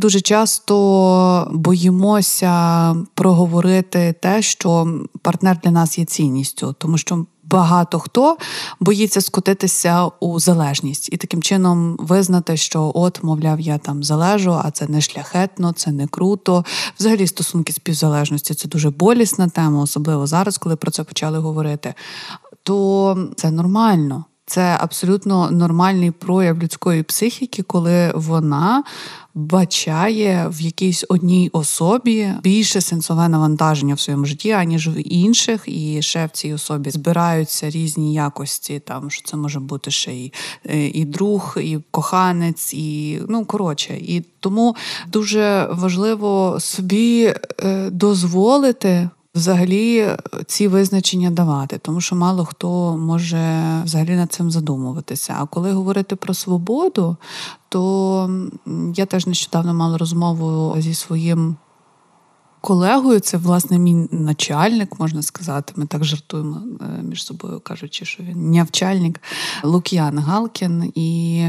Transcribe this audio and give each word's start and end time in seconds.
Дуже 0.00 0.20
часто 0.20 1.48
боїмося 1.52 2.94
проговорити 3.14 4.14
те, 4.20 4.42
що 4.42 5.00
партнер 5.22 5.58
для 5.64 5.70
нас 5.70 5.98
є 5.98 6.04
цінністю, 6.04 6.74
тому 6.78 6.98
що. 6.98 7.26
Багато 7.44 7.98
хто 7.98 8.36
боїться 8.80 9.20
скотитися 9.20 10.06
у 10.20 10.40
залежність 10.40 11.08
і 11.12 11.16
таким 11.16 11.42
чином 11.42 11.96
визнати, 11.98 12.56
що 12.56 12.92
от, 12.94 13.22
мовляв, 13.22 13.60
я 13.60 13.78
там 13.78 14.02
залежу, 14.02 14.60
а 14.64 14.70
це 14.70 14.86
не 14.88 15.00
шляхетно, 15.00 15.72
це 15.72 15.92
не 15.92 16.06
круто. 16.06 16.64
Взагалі, 16.98 17.26
стосунки 17.26 17.72
співзалежності 17.72 18.54
це 18.54 18.68
дуже 18.68 18.90
болісна 18.90 19.48
тема, 19.48 19.82
особливо 19.82 20.26
зараз, 20.26 20.58
коли 20.58 20.76
про 20.76 20.90
це 20.90 21.04
почали 21.04 21.38
говорити. 21.38 21.94
То 22.62 23.18
це 23.36 23.50
нормально. 23.50 24.24
Це 24.50 24.76
абсолютно 24.80 25.50
нормальний 25.50 26.10
прояв 26.10 26.58
людської 26.58 27.02
психіки, 27.02 27.62
коли 27.62 28.12
вона 28.14 28.84
бачає 29.34 30.48
в 30.48 30.60
якійсь 30.60 31.04
одній 31.08 31.50
особі 31.52 32.34
більше 32.42 32.80
сенсове 32.80 33.28
навантаження 33.28 33.94
в 33.94 34.00
своєму 34.00 34.24
житті, 34.24 34.50
аніж 34.50 34.88
в 34.88 35.12
інших, 35.14 35.62
і 35.66 36.02
ще 36.02 36.26
в 36.26 36.30
цій 36.30 36.52
особі 36.52 36.90
збираються 36.90 37.70
різні 37.70 38.14
якості. 38.14 38.78
Там 38.78 39.10
що 39.10 39.28
це 39.28 39.36
може 39.36 39.60
бути 39.60 39.90
ще 39.90 40.14
і, 40.14 40.32
е, 40.64 40.86
і 40.86 41.04
друг, 41.04 41.56
і 41.60 41.78
коханець, 41.90 42.74
і 42.74 43.18
ну 43.28 43.44
коротше, 43.44 43.94
і 43.94 44.24
тому 44.40 44.76
дуже 45.08 45.68
важливо 45.70 46.56
собі 46.60 47.34
е, 47.62 47.90
дозволити. 47.90 49.08
Взагалі 49.34 50.16
ці 50.46 50.68
визначення 50.68 51.30
давати, 51.30 51.78
тому 51.78 52.00
що 52.00 52.16
мало 52.16 52.44
хто 52.44 52.96
може 52.96 53.62
взагалі 53.84 54.16
над 54.16 54.32
цим 54.32 54.50
задумуватися. 54.50 55.36
А 55.40 55.46
коли 55.46 55.72
говорити 55.72 56.16
про 56.16 56.34
свободу, 56.34 57.16
то 57.68 58.30
я 58.94 59.06
теж 59.06 59.26
нещодавно 59.26 59.74
мала 59.74 59.98
розмову 59.98 60.74
зі 60.80 60.94
своїм 60.94 61.56
колегою. 62.60 63.20
Це, 63.20 63.36
власне, 63.36 63.78
мій 63.78 64.08
начальник, 64.10 65.00
можна 65.00 65.22
сказати. 65.22 65.72
Ми 65.76 65.86
так 65.86 66.04
жартуємо 66.04 66.62
е, 66.80 67.02
між 67.02 67.24
собою, 67.24 67.60
кажучи, 67.60 68.04
що 68.04 68.22
він 68.22 68.50
нявчальник 68.50 69.20
Лук'ян 69.62 70.18
Галкін. 70.18 70.92
І 70.94 71.46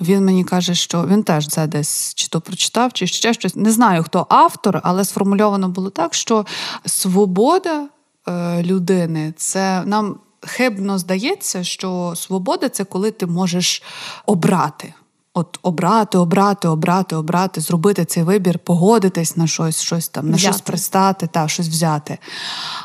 він 0.00 0.24
мені 0.24 0.44
каже, 0.44 0.74
що 0.74 1.06
він 1.06 1.22
теж 1.22 1.48
це 1.48 1.66
десь 1.66 2.14
чи 2.14 2.28
то 2.28 2.40
прочитав, 2.40 2.92
чи 2.92 3.06
ще 3.06 3.34
щось. 3.34 3.56
Не 3.56 3.72
знаю, 3.72 4.02
хто 4.02 4.26
автор, 4.30 4.80
але 4.84 5.04
сформульовано 5.04 5.68
було 5.68 5.90
так, 5.90 6.14
що 6.14 6.46
свобода 6.86 7.88
е, 8.28 8.62
людини 8.62 9.34
це 9.36 9.82
нам. 9.84 10.18
Хибно 10.40 10.98
здається, 10.98 11.64
що 11.64 12.12
свобода 12.16 12.68
це 12.68 12.84
коли 12.84 13.10
ти 13.10 13.26
можеш 13.26 13.82
обрати. 14.26 14.94
От 15.38 15.58
обрати, 15.62 16.18
обрати, 16.18 16.68
обрати, 16.68 17.16
обрати, 17.16 17.60
зробити 17.60 18.04
цей 18.04 18.22
вибір, 18.22 18.58
погодитись 18.58 19.36
на 19.36 19.46
щось, 19.46 19.82
щось 19.82 20.08
там, 20.08 20.30
на 20.30 20.36
взяти. 20.36 20.52
щось 20.52 20.60
пристати, 20.60 21.26
та 21.26 21.48
щось 21.48 21.68
взяти. 21.68 22.18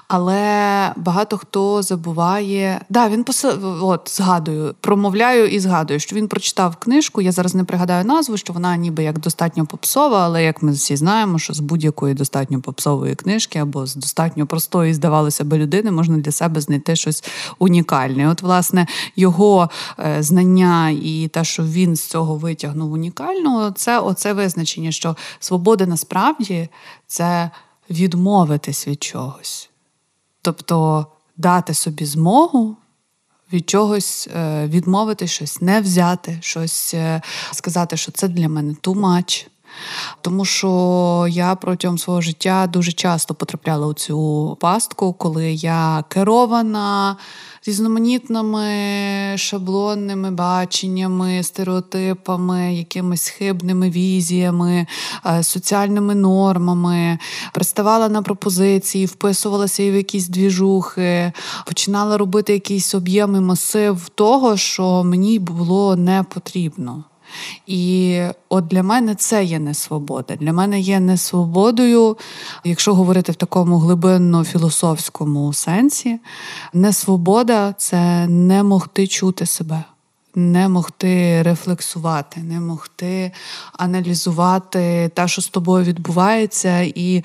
Але 0.08 0.94
багато 0.96 1.38
хто 1.38 1.82
забуває. 1.82 2.82
Да, 2.90 3.10
він 3.10 3.24
посил... 3.24 3.86
от 3.86 4.12
згадую, 4.16 4.76
промовляю 4.82 5.48
і 5.48 5.60
згадую, 5.60 6.00
що 6.00 6.16
він 6.16 6.28
прочитав 6.28 6.76
книжку. 6.76 7.22
Я 7.22 7.32
зараз 7.32 7.56
не 7.56 7.64
пригадаю 7.64 8.06
назву, 8.06 8.38
що 8.38 8.54
вона 8.54 8.78
ніби 8.78 9.04
як 9.04 9.20
достатньо 9.20 9.66
попсова, 9.66 10.26
але 10.26 10.44
як 10.44 10.64
ми 10.64 10.72
всі 10.72 10.96
знаємо, 10.96 11.40
що 11.40 11.54
з 11.54 11.60
будь-якої 11.60 12.14
достатньо 12.14 12.62
попсової 12.62 13.16
книжки 13.16 13.60
або 13.60 13.86
з 13.86 13.96
достатньо 13.96 14.48
простої, 14.48 14.94
здавалося 14.94 15.44
би, 15.44 15.58
людини 15.58 15.92
можна 15.92 16.18
для 16.18 16.32
себе 16.32 16.62
знайти 16.62 16.96
щось 16.96 17.24
унікальне. 17.60 18.30
От, 18.30 18.42
власне, 18.42 18.88
його 19.16 19.70
е, 20.00 20.24
знання 20.24 20.90
і 20.90 21.30
те, 21.34 21.44
що 21.44 21.64
він 21.64 21.96
з 21.96 22.06
цього 22.06 22.41
витягнув 22.42 22.92
унікальну, 22.92 23.72
це 23.72 24.00
оце 24.00 24.34
визначення, 24.34 24.92
що 24.92 25.16
свобода 25.40 25.86
насправді 25.86 26.70
це 27.08 27.52
відмовитись 27.90 28.88
від 28.88 29.04
чогось. 29.04 29.70
Тобто 30.42 31.06
дати 31.38 31.74
собі 31.74 32.06
змогу 32.06 32.78
від 33.54 33.70
чогось 33.70 34.30
е, 34.36 34.68
відмовити 34.68 35.28
щось, 35.28 35.62
не 35.62 35.82
взяти, 35.82 36.38
щось 36.42 36.94
е, 36.94 37.22
сказати, 37.52 37.98
що 37.98 38.12
це 38.12 38.28
для 38.28 38.50
мене 38.50 38.74
too 38.74 38.96
much. 38.96 39.48
Тому 40.22 40.46
що 40.46 41.28
я 41.30 41.56
протягом 41.56 41.98
свого 41.98 42.22
життя 42.22 42.68
дуже 42.68 42.92
часто 42.92 43.34
потрапляла 43.34 43.88
у 43.88 43.94
цю 43.94 44.58
пастку, 44.62 45.14
коли 45.14 45.52
я 45.52 46.04
керована 46.08 47.18
різноманітними 47.68 48.68
шаблонними 49.38 50.32
баченнями, 50.32 51.44
стереотипами, 51.44 52.76
якимись 52.76 53.28
хибними 53.28 53.90
візіями, 53.90 54.88
е, 55.26 55.44
соціальними 55.44 56.16
нормами, 56.16 57.20
приставала 57.54 58.10
на 58.10 58.22
пропозиції, 58.22 59.06
вписувалася 59.06 59.84
і 59.84 59.92
в 59.92 59.96
якісь 59.96 60.28
двіжухи, 60.28 61.32
починала 61.66 62.18
робити 62.18 62.54
якийсь 62.54 62.96
об'єм 62.96 63.36
і 63.36 63.40
масив 63.40 64.10
того, 64.10 64.58
що 64.58 65.04
мені 65.04 65.40
було 65.40 65.96
не 65.96 66.24
потрібно. 66.24 67.04
І 67.68 68.22
от 68.50 68.68
для 68.68 68.84
мене 68.84 69.16
це 69.16 69.44
є 69.44 69.60
не 69.60 69.74
свобода. 69.74 70.36
Для 70.36 70.54
мене 70.54 70.80
є 70.80 71.00
не 71.00 71.18
свободою, 71.18 72.18
якщо 72.64 72.94
говорити 72.94 73.32
в 73.32 73.36
такому 73.36 73.78
глибинно 73.78 74.44
філософському 74.44 75.54
сенсі, 75.54 76.20
не 76.74 76.94
свобода 76.94 77.74
це 77.78 78.28
не 78.28 78.64
могти 78.64 79.08
чути 79.08 79.46
себе 79.46 79.84
не 80.36 80.70
могти 80.70 81.42
рефлексувати, 81.42 82.40
не 82.40 82.60
могти 82.60 83.32
аналізувати 83.74 85.12
те, 85.14 85.28
що 85.28 85.42
з 85.42 85.48
тобою 85.48 85.86
відбувається, 85.86 86.80
і 86.82 87.24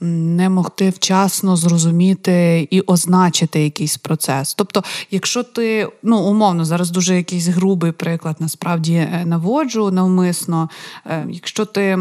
не 0.00 0.48
могти 0.48 0.90
вчасно 0.90 1.56
зрозуміти 1.56 2.68
і 2.70 2.80
означити 2.80 3.64
якийсь 3.64 3.96
процес. 3.96 4.54
Тобто, 4.54 4.84
якщо 5.10 5.42
ти 5.42 5.88
ну 6.02 6.18
умовно 6.18 6.64
зараз 6.64 6.90
дуже 6.90 7.16
якийсь 7.16 7.46
грубий 7.46 7.92
приклад 7.92 8.36
насправді 8.38 8.94
е, 8.94 9.22
наводжу 9.26 9.90
навмисно, 9.90 10.70
е, 11.06 11.26
якщо 11.30 11.64
ти 11.64 11.98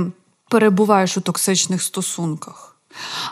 перебуваєш 0.50 1.17
у 1.17 1.22
токсичних 1.22 1.81
стосунках. 1.81 2.78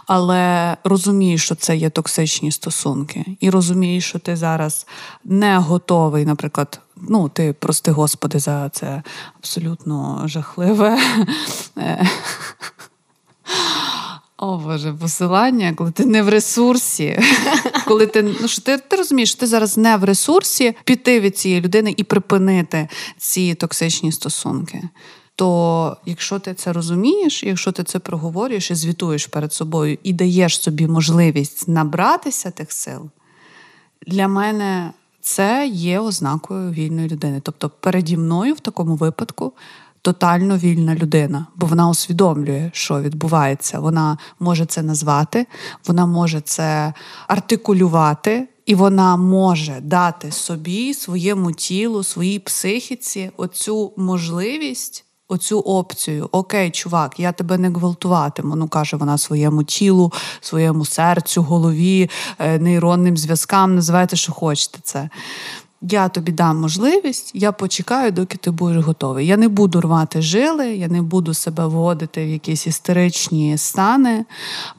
Але 0.05 0.77
розумієш, 0.83 1.43
що 1.43 1.55
це 1.55 1.77
є 1.77 1.89
токсичні 1.89 2.51
стосунки, 2.51 3.25
і 3.39 3.49
розумієш, 3.49 4.09
що 4.09 4.19
ти 4.19 4.35
зараз 4.35 4.87
не 5.23 5.57
готовий, 5.57 6.25
наприклад, 6.25 6.79
ну, 7.09 7.29
ти 7.29 7.53
прости 7.53 7.91
Господи, 7.91 8.39
за 8.39 8.69
це 8.69 9.03
абсолютно 9.39 10.23
жахливе. 10.25 10.99
О 14.37 14.57
Боже, 14.57 14.93
посилання, 14.93 15.73
коли 15.73 15.91
ти 15.91 16.05
не 16.05 16.21
в 16.21 16.29
ресурсі, 16.29 17.19
коли 17.85 18.07
ти 18.07 18.21
ну 18.41 18.47
що 18.47 18.61
ти, 18.61 18.77
ти 18.77 18.95
розумієш, 18.95 19.29
що 19.29 19.39
ти 19.39 19.47
зараз 19.47 19.77
не 19.77 19.97
в 19.97 20.03
ресурсі 20.03 20.75
піти 20.83 21.19
від 21.19 21.37
цієї 21.37 21.61
людини 21.61 21.93
і 21.97 22.03
припинити 22.03 22.87
ці 23.17 23.55
токсичні 23.55 24.11
стосунки. 24.11 24.89
То 25.35 25.97
якщо 26.05 26.39
ти 26.39 26.53
це 26.53 26.73
розумієш, 26.73 27.43
якщо 27.43 27.71
ти 27.71 27.83
це 27.83 27.99
проговорюєш 27.99 28.71
і 28.71 28.75
звітуєш 28.75 29.25
перед 29.25 29.53
собою 29.53 29.97
і 30.03 30.13
даєш 30.13 30.61
собі 30.61 30.87
можливість 30.87 31.67
набратися 31.67 32.51
тих 32.51 32.71
сил, 32.71 33.09
для 34.07 34.27
мене 34.27 34.91
це 35.25 35.67
є 35.67 35.99
ознакою 35.99 36.71
вільної 36.71 37.09
людини. 37.09 37.41
Тобто 37.43 37.69
переді 37.69 38.17
мною 38.17 38.53
в 38.53 38.59
такому 38.59 38.95
випадку 38.95 39.53
тотально 40.01 40.57
вільна 40.57 40.95
людина, 40.95 41.47
бо 41.55 41.67
вона 41.67 41.89
усвідомлює, 41.89 42.69
що 42.73 43.01
відбувається. 43.01 43.79
Вона 43.79 44.17
може 44.39 44.65
це 44.65 44.81
назвати, 44.81 45.47
вона 45.87 46.05
може 46.05 46.41
це 46.41 46.93
артикулювати. 47.27 48.47
І 48.65 48.75
вона 48.75 49.17
може 49.17 49.79
дати 49.81 50.31
собі, 50.31 50.93
своєму 50.93 51.51
тілу, 51.51 52.03
своїй 52.03 52.39
психіці 52.39 53.31
оцю 53.37 53.93
можливість 53.97 55.04
оцю 55.27 55.59
опцію: 55.59 56.29
Окей, 56.31 56.71
чувак, 56.71 57.19
я 57.19 57.31
тебе 57.31 57.57
не 57.57 57.69
гвалтуватиму. 57.69 58.55
Ну 58.55 58.67
каже 58.67 58.97
вона 58.97 59.17
своєму 59.17 59.63
тілу, 59.63 60.13
своєму 60.41 60.85
серцю, 60.85 61.43
голові, 61.43 62.09
е, 62.39 62.59
нейронним 62.59 63.17
зв'язкам. 63.17 63.75
Називайте, 63.75 64.15
що 64.15 64.31
хочете 64.31 64.79
це 64.83 65.09
я 65.81 66.09
тобі 66.09 66.31
дам 66.31 66.61
можливість, 66.61 67.31
я 67.33 67.51
почекаю, 67.51 68.11
доки 68.11 68.37
ти 68.37 68.51
будеш 68.51 68.83
готовий. 68.83 69.27
Я 69.27 69.37
не 69.37 69.47
буду 69.47 69.81
рвати 69.81 70.21
жили, 70.21 70.75
я 70.75 70.87
не 70.87 71.01
буду 71.01 71.33
себе 71.33 71.65
вводити 71.65 72.25
в 72.25 72.29
якісь 72.29 72.67
істеричні 72.67 73.57
стани, 73.57 74.25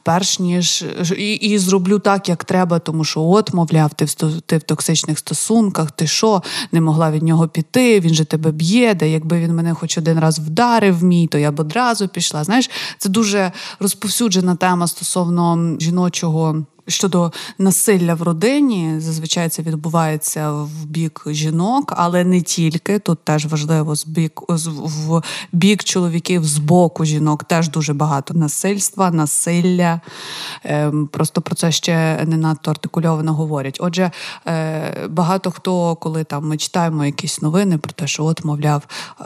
перш 0.03 0.39
ніж 0.39 0.85
і 1.17 1.33
і 1.33 1.57
зроблю 1.57 1.99
так, 1.99 2.29
як 2.29 2.43
треба, 2.43 2.79
тому 2.79 3.03
що, 3.03 3.21
от, 3.21 3.53
мовляв, 3.53 3.93
ти 3.93 4.05
в 4.05 4.13
ти 4.41 4.57
в 4.57 4.63
токсичних 4.63 5.19
стосунках, 5.19 5.91
ти 5.91 6.07
що, 6.07 6.43
не 6.71 6.81
могла 6.81 7.11
від 7.11 7.23
нього 7.23 7.47
піти, 7.47 7.99
він 7.99 8.13
же 8.13 8.25
тебе 8.25 8.51
б'є, 8.51 8.93
де 8.93 9.09
якби 9.09 9.39
він 9.39 9.55
мене 9.55 9.73
хоч 9.73 9.97
один 9.97 10.19
раз 10.19 10.39
вдарив 10.39 11.03
мій, 11.03 11.27
то 11.27 11.37
я 11.37 11.51
б 11.51 11.59
одразу 11.59 12.07
пішла. 12.07 12.43
Знаєш, 12.43 12.69
це 12.97 13.09
дуже 13.09 13.51
розповсюджена 13.79 14.55
тема 14.55 14.87
стосовно 14.87 15.75
жіночого 15.79 16.65
щодо 16.87 17.31
насилля 17.57 18.13
в 18.13 18.21
родині, 18.21 18.99
зазвичай 18.99 19.49
це 19.49 19.61
відбувається 19.61 20.51
в 20.51 20.85
бік 20.85 21.23
жінок, 21.27 21.93
але 21.97 22.23
не 22.23 22.41
тільки. 22.41 22.99
Тут 22.99 23.19
теж 23.23 23.45
важливо 23.45 23.95
з 23.95 24.05
бік 24.05 24.41
в 24.47 25.21
бік 25.51 25.83
чоловіків 25.83 26.45
з 26.45 26.57
боку 26.57 27.05
жінок 27.05 27.43
теж 27.43 27.69
дуже 27.69 27.93
багато 27.93 28.33
насильства, 28.33 29.11
насилля. 29.11 30.01
Ем, 30.63 31.07
просто 31.07 31.41
про 31.41 31.55
це 31.55 31.71
ще 31.71 32.23
не 32.25 32.37
надто 32.37 32.71
артикульовано 32.71 33.33
говорять. 33.33 33.77
Отже, 33.81 34.11
е, 34.47 35.07
багато 35.09 35.51
хто, 35.51 35.95
коли 35.95 36.23
там 36.23 36.47
ми 36.47 36.57
читаємо 36.57 37.05
якісь 37.05 37.41
новини 37.41 37.77
про 37.77 37.91
те, 37.91 38.07
що 38.07 38.25
от, 38.25 38.45
мовляв, 38.45 38.83
е, 39.21 39.25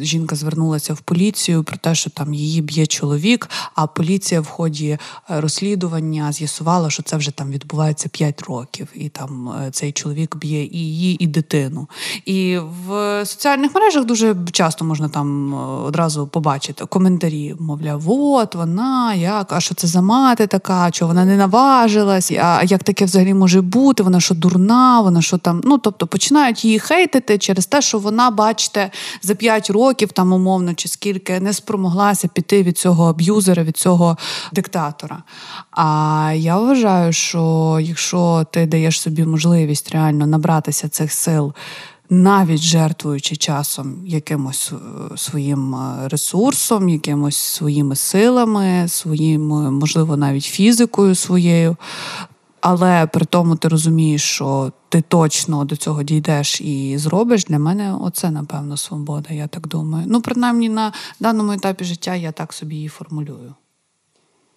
жінка 0.00 0.36
звернулася 0.36 0.94
в 0.94 1.00
поліцію 1.00 1.64
про 1.64 1.76
те, 1.76 1.94
що 1.94 2.10
там 2.10 2.34
її 2.34 2.60
б'є 2.62 2.86
чоловік, 2.86 3.50
а 3.74 3.86
поліція 3.86 4.40
в 4.40 4.46
ході 4.46 4.98
розслідування 5.28 6.23
з'ясувала, 6.32 6.90
що 6.90 7.02
це 7.02 7.16
вже 7.16 7.30
там 7.30 7.50
відбувається 7.50 8.08
5 8.08 8.42
років, 8.42 8.88
і 8.94 9.08
там 9.08 9.48
е, 9.48 9.70
цей 9.70 9.92
чоловік 9.92 10.36
б'є 10.36 10.64
і 10.64 10.78
її, 10.78 11.24
і 11.24 11.26
дитину. 11.26 11.88
І 12.24 12.58
в 12.86 13.22
соціальних 13.26 13.74
мережах 13.74 14.04
дуже 14.04 14.36
часто 14.52 14.84
можна 14.84 15.08
там 15.08 15.54
е, 15.54 15.56
одразу 15.56 16.26
побачити 16.26 16.86
коментарі, 16.86 17.54
мовляв, 17.60 18.10
от 18.10 18.54
вона, 18.54 19.14
як, 19.14 19.52
а 19.52 19.60
що 19.60 19.74
це 19.74 19.86
за 19.86 20.00
мати 20.00 20.46
така, 20.46 20.88
що 20.92 21.06
вона 21.06 21.24
не 21.24 21.36
наважилась, 21.36 22.30
а 22.30 22.62
як 22.64 22.82
таке 22.82 23.04
взагалі 23.04 23.34
може 23.34 23.60
бути? 23.60 24.02
Вона 24.02 24.20
що 24.20 24.34
дурна, 24.34 25.00
вона 25.00 25.22
що 25.22 25.38
там. 25.38 25.60
Ну 25.64 25.78
тобто 25.78 26.06
починають 26.06 26.64
її 26.64 26.78
хейтити 26.78 27.38
через 27.38 27.66
те, 27.66 27.82
що 27.82 27.98
вона, 27.98 28.30
бачите, 28.30 28.90
за 29.22 29.34
5 29.34 29.70
років 29.70 30.12
там 30.12 30.32
умовно 30.32 30.74
чи 30.74 30.88
скільки 30.88 31.40
не 31.40 31.52
спромоглася 31.52 32.28
піти 32.28 32.62
від 32.62 32.78
цього 32.78 33.08
аб'юзера, 33.08 33.62
від 33.62 33.76
цього 33.76 34.16
диктатора. 34.52 35.22
А 35.70 36.13
я 36.34 36.58
вважаю, 36.58 37.12
що 37.12 37.78
якщо 37.82 38.46
ти 38.50 38.66
даєш 38.66 39.00
собі 39.00 39.24
можливість 39.24 39.90
реально 39.90 40.26
набратися 40.26 40.88
цих 40.88 41.12
сил, 41.12 41.54
навіть 42.10 42.60
жертвуючи 42.60 43.36
часом 43.36 44.06
якимось 44.06 44.72
е, 44.72 45.16
своїм 45.16 45.74
е, 45.74 46.08
ресурсом, 46.08 46.88
якимось 46.88 47.36
своїми 47.36 47.96
силами, 47.96 48.88
своїм, 48.88 49.46
можливо, 49.74 50.16
навіть 50.16 50.44
фізикою 50.44 51.14
своєю. 51.14 51.76
Але 52.60 53.06
при 53.06 53.24
тому 53.24 53.56
ти 53.56 53.68
розумієш, 53.68 54.22
що 54.22 54.72
ти 54.88 55.00
точно 55.00 55.64
до 55.64 55.76
цього 55.76 56.02
дійдеш 56.02 56.60
і 56.60 56.98
зробиш. 56.98 57.44
Для 57.44 57.58
мене 57.58 57.94
оце, 58.00 58.30
напевно, 58.30 58.76
свобода, 58.76 59.34
я 59.34 59.46
так 59.46 59.68
думаю. 59.68 60.04
Ну, 60.08 60.20
принаймні, 60.20 60.68
на 60.68 60.92
даному 61.20 61.52
етапі 61.52 61.84
життя 61.84 62.14
я 62.14 62.32
так 62.32 62.52
собі 62.52 62.74
її 62.74 62.88
формулюю. 62.88 63.54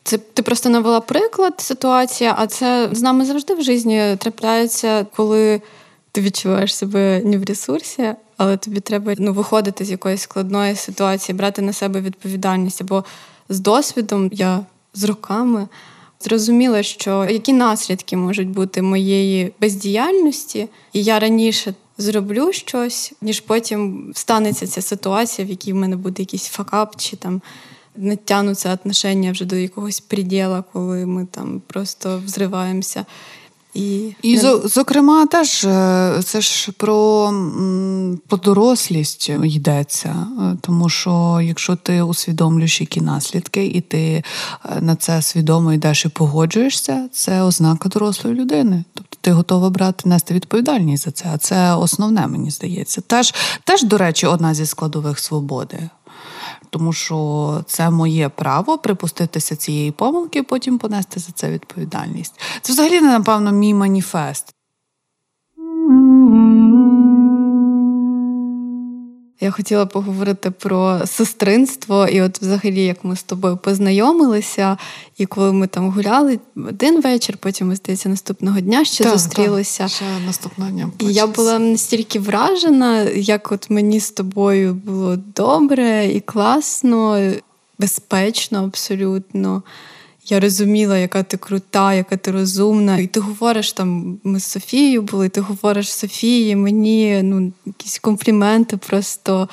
Це 0.08 0.18
ти 0.18 0.42
просто 0.42 0.70
навела 0.70 1.00
приклад 1.00 1.54
ситуація, 1.58 2.36
а 2.38 2.48
це 2.48 2.90
з 2.92 3.02
нами 3.02 3.26
завжди 3.26 3.54
в 3.54 3.62
житті 3.62 4.16
трапляється, 4.18 5.06
коли 5.16 5.62
ти 6.12 6.22
відчуваєш 6.22 6.76
себе 6.76 7.22
не 7.26 7.38
в 7.38 7.44
ресурсі, 7.44 8.14
але 8.38 8.58
тобі 8.58 8.80
треба 8.80 9.14
ну, 9.18 9.34
виходити 9.34 9.86
з 9.86 9.92
якоїсь 9.92 10.22
складної 10.22 10.76
ситуації, 10.76 11.36
брати 11.36 11.62
на 11.62 11.74
себе 11.74 12.02
відповідальність. 12.02 12.84
Бо 12.84 13.04
з 13.50 13.60
досвідом 13.60 14.30
я 14.34 14.60
з 14.94 15.04
роками 15.04 15.68
зрозуміла, 16.20 16.84
що 16.84 17.28
які 17.30 17.54
наслідки 17.54 18.18
можуть 18.18 18.50
бути 18.50 18.82
моєї 18.82 19.54
бездіяльності, 19.62 20.68
і 20.94 21.04
я 21.04 21.20
раніше. 21.20 21.74
Зроблю 22.00 22.54
щось, 22.54 23.14
ніж 23.22 23.40
потім 23.40 24.12
станеться 24.16 24.68
ця 24.68 24.82
ситуація, 24.82 25.48
в 25.48 25.50
якій 25.50 25.74
в 25.74 25.76
мене 25.76 25.96
буде 25.96 26.22
якийсь 26.22 26.48
факап, 26.48 26.96
чи 26.96 27.16
там 27.16 27.42
натягнуться 27.98 28.74
отношення 28.74 29.32
вже 29.32 29.46
до 29.46 29.56
якогось 29.56 30.00
приділа, 30.00 30.64
коли 30.74 31.06
ми 31.06 31.26
там 31.26 31.62
просто 31.68 32.22
взриваємося. 32.26 33.06
І, 33.78 34.14
і 34.22 34.38
зокрема, 34.66 35.26
теж 35.26 35.64
е, 35.64 36.22
це 36.24 36.42
ж 36.42 36.72
про 36.72 37.34
подорослість 38.28 39.30
йдеться. 39.30 40.28
Е, 40.42 40.58
тому 40.62 40.90
що 40.90 41.40
якщо 41.44 41.76
ти 41.76 42.02
усвідомлюєш 42.02 42.82
які 42.82 43.02
наслідки, 43.02 43.66
і 43.66 43.82
ти 43.82 44.24
е, 44.66 44.82
на 44.82 44.96
це 44.96 45.22
свідомо 45.22 45.74
йдеш 45.74 46.06
і 46.06 46.10
погоджуєшся, 46.10 47.10
це 47.12 47.42
ознака 47.42 47.90
дорослої 47.90 48.36
людини. 48.36 48.84
Тобто 48.94 49.18
ти 49.22 49.32
готова 49.32 49.70
брати 49.70 50.10
нести 50.10 50.34
відповідальність 50.34 51.04
за 51.04 51.12
це. 51.12 51.26
А 51.34 51.38
це 51.38 51.74
основне, 51.74 52.28
мені 52.28 52.52
здається. 52.52 53.02
Теж, 53.02 53.34
теж, 53.64 53.84
до 53.84 53.98
речі, 53.98 54.26
одна 54.26 54.54
зі 54.54 54.66
складових 54.66 55.20
свободи 55.20 55.90
тому 56.70 56.94
що 56.94 57.64
це 57.68 57.90
моє 57.90 58.30
право 58.30 58.78
припуститися 58.78 59.56
цієї 59.56 59.92
помилки, 59.92 60.44
потім 60.44 60.78
понести 60.78 61.20
за 61.20 61.32
це 61.32 61.52
відповідальність. 61.52 62.40
Це 62.62 62.74
взагалі, 62.74 63.02
напевно, 63.02 63.52
мій 63.52 63.74
маніфест. 63.74 64.57
Я 69.42 69.52
хотіла 69.52 69.86
поговорити 69.86 70.52
про 70.52 71.02
сестринство, 71.06 72.08
і 72.08 72.22
от 72.22 72.42
взагалі, 72.42 72.86
як 72.86 73.04
ми 73.04 73.16
з 73.16 73.24
тобою 73.24 73.58
познайомилися, 73.58 74.78
і 75.18 75.26
коли 75.26 75.54
ми 75.54 75.68
там 75.68 75.90
гуляли 75.90 76.40
один 76.56 77.02
вечір, 77.02 77.38
потім 77.38 77.76
здається, 77.76 78.10
наступного 78.10 78.60
дня 78.60 78.86
ще 78.86 79.04
так, 79.04 79.14
зустрілися. 79.14 79.84
Так, 79.84 79.92
ще 79.92 80.06
наступного 80.26 80.72
дня. 80.72 80.92
І 81.00 81.06
я 81.06 81.28
була 81.28 81.60
настільки 81.60 82.20
вражена, 82.20 83.02
як 83.04 83.52
от 83.52 83.70
мені 83.70 84.00
з 84.00 84.12
тобою 84.12 84.74
було 84.74 85.16
добре 85.16 86.06
і 86.06 86.20
класно, 86.20 87.32
безпечно, 87.80 88.64
абсолютно 88.64 89.64
я 90.32 90.40
розуміла, 90.40 90.98
яка 90.98 91.24
ти 91.24 91.38
крута, 91.38 91.94
яка 91.94 92.18
ти 92.18 92.32
розумна. 92.32 92.98
І 92.98 93.08
ти 93.08 93.20
говориш 93.20 93.74
там, 93.74 94.20
ми 94.24 94.40
з 94.40 94.44
Софією 94.44 95.02
були, 95.02 95.30
ти 95.30 95.42
говориш 95.42 95.94
Софії, 95.94 96.56
мені 96.56 97.22
ну, 97.24 97.52
якісь 97.66 98.00
компліменти 98.00 98.78
просто. 98.78 99.50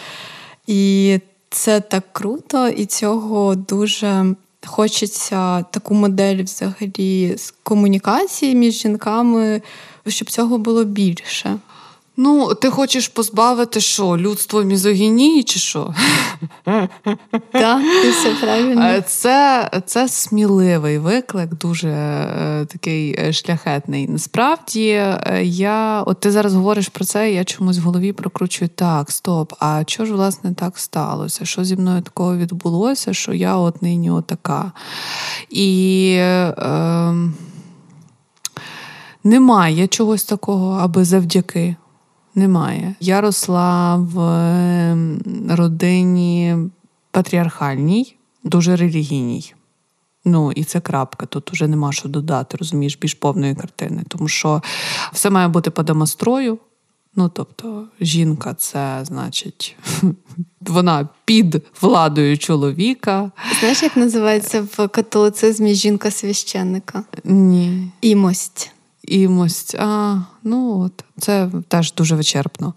І 0.66 1.18
це 1.50 1.80
так 1.80 2.04
круто, 2.12 2.68
і 2.68 2.86
цього 2.86 3.54
дуже 3.54 4.34
хочеться 4.66 5.62
таку 5.62 5.94
модель 5.94 6.42
взагалі 6.42 7.34
з 7.36 7.54
комунікації 7.62 8.54
між 8.54 8.74
жінками, 8.74 9.62
щоб 10.06 10.30
цього 10.30 10.58
було 10.58 10.84
більше. 10.84 11.58
Ну, 12.16 12.54
ти 12.54 12.70
хочеш 12.70 13.08
позбавити 13.08 13.80
що? 13.80 14.16
Людство 14.18 14.62
мізогінії 14.62 15.42
чи 15.42 15.58
що? 15.58 15.94
Так, 17.52 17.82
ти 18.02 18.10
все 18.10 18.34
правильно. 18.40 18.82
Е, 18.82 19.02
це 19.02 19.70
це 19.86 20.08
сміливий 20.08 20.98
виклик, 20.98 21.54
дуже 21.54 21.88
е, 21.88 22.66
такий 22.66 23.16
е, 23.18 23.32
шляхетний. 23.32 24.08
Насправді, 24.08 24.88
е, 24.88 25.40
я, 25.44 26.02
от 26.02 26.20
ти 26.20 26.30
зараз 26.30 26.54
говориш 26.54 26.88
про 26.88 27.04
це, 27.04 27.32
я 27.32 27.44
чомусь 27.44 27.78
в 27.78 27.82
голові 27.82 28.12
прокручую 28.12 28.70
так, 28.74 29.10
стоп, 29.10 29.52
а 29.58 29.82
що 29.86 30.04
ж, 30.04 30.12
власне, 30.12 30.54
так 30.54 30.78
сталося? 30.78 31.44
Що 31.44 31.64
зі 31.64 31.76
мною 31.76 32.02
такого 32.02 32.36
відбулося, 32.36 33.14
що 33.14 33.32
я 33.32 33.56
от 33.56 33.82
нині 33.82 34.10
отака? 34.10 34.72
І. 35.50 36.10
Е, 36.18 37.14
немає 39.24 39.86
чогось 39.86 40.24
такого, 40.24 40.78
аби 40.80 41.04
завдяки 41.04 41.76
немає. 42.34 42.94
Я 43.00 43.20
росла 43.20 43.96
в 43.96 44.20
ем, 44.20 45.20
родині 45.50 46.56
патріархальній, 47.10 48.16
дуже 48.44 48.76
релігійній. 48.76 49.54
Ну, 50.24 50.52
і 50.52 50.64
це 50.64 50.80
крапка. 50.80 51.26
Тут 51.26 51.52
вже 51.52 51.68
нема 51.68 51.92
що 51.92 52.08
додати, 52.08 52.56
розумієш, 52.56 52.98
більш 52.98 53.14
повної 53.14 53.54
картини. 53.54 54.02
Тому 54.08 54.28
що 54.28 54.62
все 55.12 55.30
має 55.30 55.48
бути 55.48 55.70
по 55.70 55.82
демонстрою. 55.82 56.58
Ну, 57.16 57.28
тобто, 57.28 57.88
жінка 58.00 58.54
це 58.54 59.00
значить, 59.02 59.76
вона 60.60 61.08
під 61.24 61.62
владою 61.80 62.38
чоловіка. 62.38 63.30
Знаєш, 63.60 63.82
як 63.82 63.96
називається 63.96 64.66
в 64.76 64.88
католицизмі 64.88 65.74
жінка 65.74 66.10
священника? 66.10 67.04
Ні. 67.24 67.90
Імость 68.00 68.73
імость. 69.08 69.74
А, 69.78 70.18
ну 70.42 70.80
от, 70.80 71.04
Це 71.18 71.50
теж 71.68 71.94
дуже 71.94 72.16
вичерпно. 72.16 72.74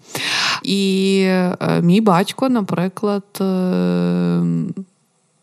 І 0.63 1.21
е, 1.25 1.81
мій 1.81 2.01
батько, 2.01 2.49
наприклад, 2.49 3.23
е, 3.41 4.43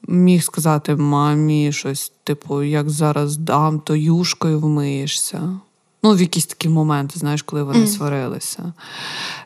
міг 0.08 0.42
сказати 0.42 0.96
мамі 0.96 1.72
щось, 1.72 2.12
типу, 2.24 2.62
як 2.62 2.90
зараз 2.90 3.36
дам, 3.36 3.80
то 3.80 3.96
юшкою 3.96 4.60
вмиєшся. 4.60 5.60
Ну, 6.04 6.12
в 6.12 6.20
якісь 6.20 6.46
такі 6.46 6.68
моменти, 6.68 7.18
знаєш, 7.18 7.42
коли 7.42 7.62
вони 7.62 7.78
mm. 7.78 7.86
сварилися. 7.86 8.72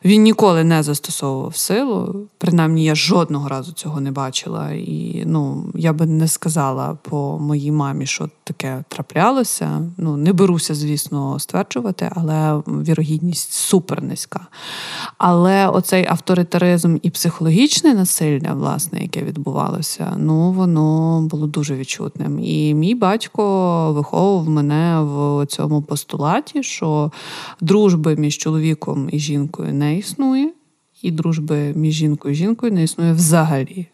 Він 0.05 0.23
ніколи 0.23 0.65
не 0.65 0.83
застосовував 0.83 1.57
силу. 1.57 2.27
Принаймні, 2.39 2.85
я 2.85 2.95
жодного 2.95 3.49
разу 3.49 3.73
цього 3.73 4.01
не 4.01 4.11
бачила. 4.11 4.71
І 4.73 5.23
ну, 5.27 5.65
я 5.75 5.93
би 5.93 6.07
не 6.07 6.29
сказала 6.29 6.99
по 7.03 7.39
моїй 7.39 7.73
мамі, 7.73 8.07
що 8.07 8.29
таке 8.45 8.85
траплялося. 8.89 9.83
Ну, 9.97 10.17
не 10.17 10.33
беруся, 10.33 10.75
звісно, 10.75 11.39
стверджувати, 11.39 12.11
але 12.15 12.63
вірогідність 12.67 13.53
супер 13.53 14.03
низька. 14.03 14.47
Але 15.19 15.69
оцей 15.69 16.07
авторитаризм 16.09 16.97
і 17.03 17.11
психологічне 17.11 17.95
насилля, 17.95 18.53
власне, 18.55 19.03
яке 19.03 19.23
відбувалося, 19.23 20.15
ну 20.17 20.53
воно 20.53 21.21
було 21.23 21.47
дуже 21.47 21.77
відчутним. 21.77 22.41
І 22.41 22.75
мій 22.75 22.95
батько 22.95 23.93
виховував 23.93 24.49
мене 24.49 25.01
в 25.01 25.47
цьому 25.47 25.83
постулаті, 25.83 26.48
що 26.61 27.13
дружби 27.61 28.17
між 28.17 28.39
чоловіком 28.39 29.09
і 29.13 29.19
жінкою 29.19 29.75
не 29.75 29.99
існує, 29.99 30.53
і 31.03 31.11
дружби 31.11 31.73
між 31.77 31.95
жінкою 31.95 32.35
і 32.35 32.37
жінкою 32.37 32.73
не 32.73 32.85
існує 32.85 33.13
взагалі. 33.13 33.87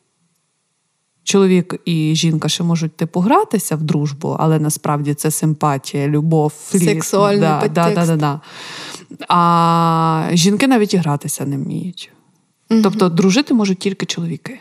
Чоловік 1.25 1.75
і 1.85 2.15
жінка 2.15 2.49
ще 2.49 2.65
можуть 2.65 2.97
типу 2.97 3.21
гратися 3.21 3.77
в 3.77 3.83
дружбу, 3.83 4.37
але 4.41 4.59
насправді 4.59 5.15
це 5.15 5.31
симпатія, 5.31 6.09
любов, 6.09 6.53
фліт. 6.67 6.85
Сексуальний 6.85 7.41
да, 7.41 7.69
да, 7.69 7.95
да, 7.95 8.07
да, 8.07 8.17
да. 8.17 8.41
А 9.29 10.29
жінки 10.33 10.67
навіть 10.67 10.95
і 10.95 10.97
гратися 10.97 11.47
не 11.47 11.57
вміють. 11.57 12.11
Тобто 12.69 13.09
дружити 13.09 13.55
можуть 13.55 13.79
тільки 13.79 14.07
чоловіки. 14.07 14.61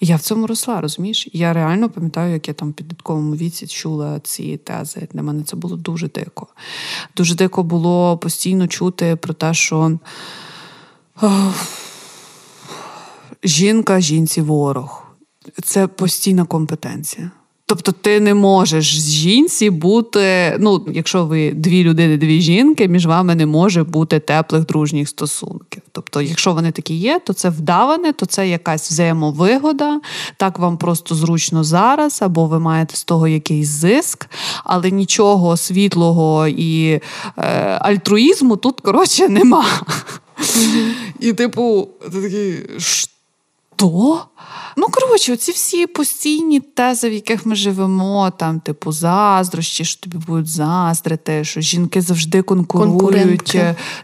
Я 0.00 0.16
в 0.16 0.20
цьому 0.20 0.46
росла, 0.46 0.80
розумієш? 0.80 1.28
Я 1.32 1.52
реально 1.52 1.90
пам'ятаю, 1.90 2.32
як 2.32 2.48
я 2.48 2.54
там 2.54 2.70
в 2.70 2.72
підлітковому 2.72 3.36
віці 3.36 3.66
чула 3.66 4.20
ці 4.20 4.56
тези. 4.56 5.08
Для 5.12 5.22
мене 5.22 5.42
це 5.42 5.56
було 5.56 5.76
дуже 5.76 6.08
дико. 6.08 6.46
Дуже 7.16 7.34
дико 7.34 7.62
було 7.62 8.18
постійно 8.18 8.66
чути 8.66 9.16
про 9.16 9.34
те, 9.34 9.54
що 9.54 9.98
жінка 13.44 14.00
жінці 14.00 14.40
ворог. 14.40 15.06
Це 15.62 15.86
постійна 15.86 16.44
компетенція. 16.44 17.30
Тобто 17.68 17.92
ти 17.92 18.20
не 18.20 18.34
можеш 18.34 19.00
з 19.00 19.10
жінці 19.10 19.70
бути. 19.70 20.56
Ну, 20.60 20.86
якщо 20.92 21.24
ви 21.24 21.50
дві 21.50 21.84
людини, 21.84 22.16
дві 22.16 22.40
жінки, 22.40 22.88
між 22.88 23.06
вами 23.06 23.34
не 23.34 23.46
може 23.46 23.84
бути 23.84 24.18
теплих 24.18 24.66
дружніх 24.66 25.08
стосунків. 25.08 25.82
Тобто, 25.92 26.22
якщо 26.22 26.52
вони 26.52 26.70
такі 26.70 26.94
є, 26.94 27.20
то 27.26 27.32
це 27.32 27.48
вдаване, 27.48 28.12
то 28.12 28.26
це 28.26 28.48
якась 28.48 28.90
взаємовигода. 28.90 30.00
Так 30.36 30.58
вам 30.58 30.76
просто 30.76 31.14
зручно 31.14 31.64
зараз, 31.64 32.22
або 32.22 32.46
ви 32.46 32.58
маєте 32.58 32.96
з 32.96 33.04
того 33.04 33.28
якийсь 33.28 33.68
зиск, 33.68 34.26
але 34.64 34.90
нічого 34.90 35.56
світлого 35.56 36.48
і 36.48 36.88
е, 36.90 37.00
альтруїзму 37.80 38.56
тут 38.56 38.80
коротше 38.80 39.28
нема. 39.28 39.66
І, 41.20 41.32
типу, 41.32 41.88
ти 42.12 42.22
такий 42.22 42.54
що? 43.78 44.28
Ну, 44.80 44.86
коротше, 44.90 45.32
оці 45.32 45.52
всі 45.52 45.86
постійні 45.86 46.60
тези, 46.60 47.10
в 47.10 47.12
яких 47.12 47.46
ми 47.46 47.54
живемо, 47.54 48.32
там, 48.36 48.60
типу, 48.60 48.92
заздрощі, 48.92 49.84
що 49.84 50.00
тобі 50.00 50.16
будуть 50.26 50.48
заздрити, 50.48 51.44
що 51.44 51.60
жінки 51.60 52.00
завжди 52.00 52.42
конкурують, 52.42 53.58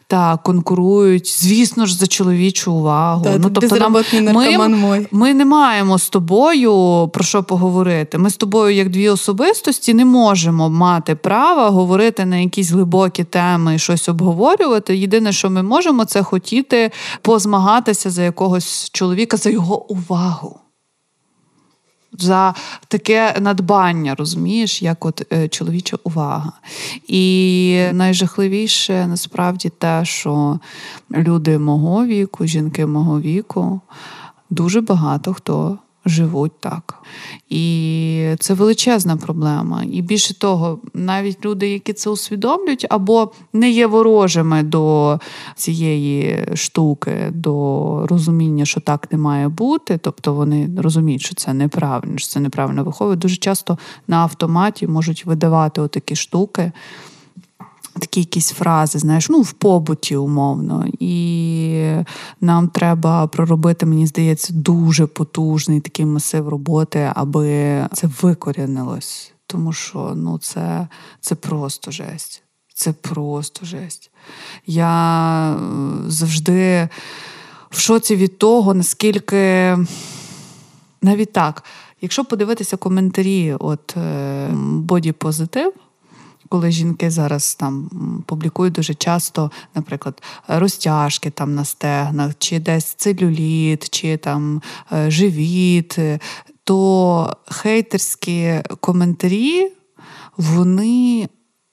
та, 0.06 0.36
конкурують, 0.36 1.40
звісно 1.40 1.86
ж, 1.86 1.96
за 1.96 2.06
чоловічу 2.06 2.72
увагу. 2.72 3.24
Та, 3.24 3.38
ну, 3.38 3.50
тобто, 3.50 3.76
нам, 3.76 3.96
ми, 4.12 5.06
ми 5.10 5.34
не 5.34 5.44
маємо 5.44 5.98
з 5.98 6.08
тобою 6.08 7.08
про 7.12 7.24
що 7.24 7.42
поговорити. 7.42 8.18
Ми 8.18 8.30
з 8.30 8.36
тобою, 8.36 8.74
як 8.74 8.90
дві 8.90 9.08
особистості, 9.08 9.94
не 9.94 10.04
можемо 10.04 10.70
мати 10.70 11.14
права 11.14 11.70
говорити 11.70 12.24
на 12.24 12.36
якісь 12.36 12.70
глибокі 12.70 13.24
теми 13.24 13.74
і 13.74 13.78
щось 13.78 14.08
обговорювати. 14.08 14.96
Єдине, 14.96 15.32
що 15.32 15.50
ми 15.50 15.62
можемо, 15.62 16.04
це 16.04 16.22
хотіти 16.22 16.90
позмагатися 17.22 18.10
за 18.10 18.22
якогось 18.22 18.90
чоловіка, 18.92 19.36
за 19.36 19.50
його 19.50 19.63
увагу 19.72 20.60
за 22.18 22.54
таке 22.88 23.36
надбання, 23.40 24.14
розумієш, 24.14 24.82
як 24.82 25.04
от 25.04 25.32
е, 25.32 25.48
чоловіча 25.48 25.96
увага. 26.04 26.52
І 27.08 27.86
найжахливіше 27.92 29.06
насправді 29.06 29.68
те, 29.68 30.04
що 30.04 30.58
люди 31.10 31.58
мого 31.58 32.06
віку, 32.06 32.46
жінки 32.46 32.86
мого 32.86 33.20
віку, 33.20 33.80
дуже 34.50 34.80
багато 34.80 35.34
хто 35.34 35.78
живуть 36.06 36.60
так. 36.60 37.02
І 37.48 38.36
це 38.40 38.54
величезна 38.54 39.16
проблема. 39.16 39.84
І 39.92 40.02
більше 40.02 40.38
того, 40.38 40.78
навіть 40.94 41.44
люди, 41.44 41.68
які 41.68 41.92
це 41.92 42.10
усвідомлюють, 42.10 42.86
або 42.90 43.32
не 43.52 43.70
є 43.70 43.86
ворожими 43.86 44.62
до 44.62 45.18
цієї 45.56 46.48
штуки, 46.54 47.30
до 47.30 48.06
розуміння, 48.10 48.64
що 48.64 48.80
так 48.80 49.12
не 49.12 49.18
має 49.18 49.48
бути, 49.48 49.98
тобто 49.98 50.34
вони 50.34 50.70
розуміють, 50.78 51.22
що 51.22 51.34
це 51.34 51.54
неправильно, 51.54 52.18
що 52.18 52.28
це 52.28 52.40
неправильно 52.40 52.84
виховують, 52.84 53.20
дуже 53.20 53.36
часто 53.36 53.78
на 54.08 54.16
автоматі 54.16 54.86
можуть 54.86 55.26
видавати 55.26 55.80
отакі 55.80 56.16
штуки 56.16 56.72
такі 58.00 58.20
якісь 58.20 58.50
фрази, 58.50 58.98
знаєш, 58.98 59.28
ну 59.30 59.40
в 59.40 59.52
побуті 59.52 60.16
умовно. 60.16 60.86
І 61.00 61.90
нам 62.40 62.68
треба 62.68 63.26
проробити, 63.26 63.86
мені 63.86 64.06
здається, 64.06 64.52
дуже 64.52 65.06
потужний 65.06 65.80
такий 65.80 66.06
масив 66.06 66.48
роботи, 66.48 67.12
аби 67.14 67.86
це 67.92 68.08
викорінилось. 68.22 69.32
Тому 69.46 69.72
що 69.72 70.12
ну, 70.16 70.38
це, 70.38 70.88
це 71.20 71.34
просто 71.34 71.90
жесть. 71.90 72.42
Це 72.74 72.92
просто 72.92 73.66
жесть. 73.66 74.10
Я 74.66 75.52
е, 75.52 75.56
завжди 76.06 76.88
в 77.70 77.78
шоці 77.78 78.16
від 78.16 78.38
того, 78.38 78.74
наскільки 78.74 79.76
навіть 81.02 81.32
так, 81.32 81.64
якщо 82.00 82.24
подивитися 82.24 82.76
коментарі, 82.76 83.56
от 83.58 83.96
боді-позитив, 84.60 85.72
коли 86.54 86.70
жінки 86.70 87.10
зараз 87.10 87.54
там 87.54 87.88
публікують 88.26 88.74
дуже 88.74 88.94
часто, 88.94 89.50
наприклад, 89.74 90.22
розтяжки 90.48 91.30
там 91.30 91.54
на 91.54 91.64
стегнах, 91.64 92.32
чи 92.38 92.58
десь 92.58 92.84
целюліт, 92.84 93.90
чи 93.90 94.16
там 94.16 94.62
е, 94.92 95.10
живіт, 95.10 95.98
то 96.64 97.36
хейтерські 97.50 98.62
коментарі, 98.80 99.72
вони 100.36 101.28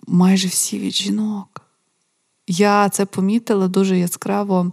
майже 0.07 0.47
всі 0.47 0.79
від 0.79 0.93
жінок. 0.93 1.61
Я 2.47 2.89
це 2.89 3.05
помітила 3.05 3.67
дуже 3.67 3.97
яскраво. 3.97 4.71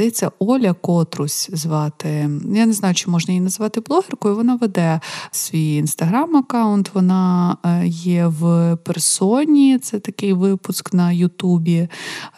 Здається, 0.00 0.30
Оля 0.38 0.72
Котрусь 0.72 1.50
звати. 1.52 2.08
Я 2.54 2.66
не 2.66 2.72
знаю, 2.72 2.94
чи 2.94 3.10
можна 3.10 3.32
її 3.32 3.40
назвати 3.40 3.80
блогеркою. 3.80 4.36
Вона 4.36 4.56
веде 4.56 5.00
свій 5.30 5.82
інстаграм-аккаунт. 5.82 6.90
Вона 6.94 7.56
е, 7.64 7.86
є 7.86 8.26
в 8.26 8.76
персоні. 8.76 9.78
Це 9.78 9.98
такий 9.98 10.32
випуск 10.32 10.94
на 10.94 11.12
Ютубі, 11.12 11.88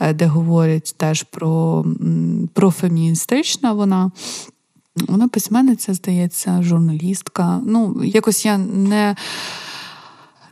е, 0.00 0.14
де 0.14 0.26
говорять 0.26 0.94
теж 0.96 1.22
про, 1.22 1.84
про 2.52 2.70
феміністична 2.70 3.72
вона. 3.72 4.10
Вона 5.08 5.28
письменниця, 5.28 5.94
здається, 5.94 6.62
журналістка. 6.62 7.60
Ну, 7.66 8.04
якось 8.04 8.44
я 8.44 8.58
не 8.58 9.16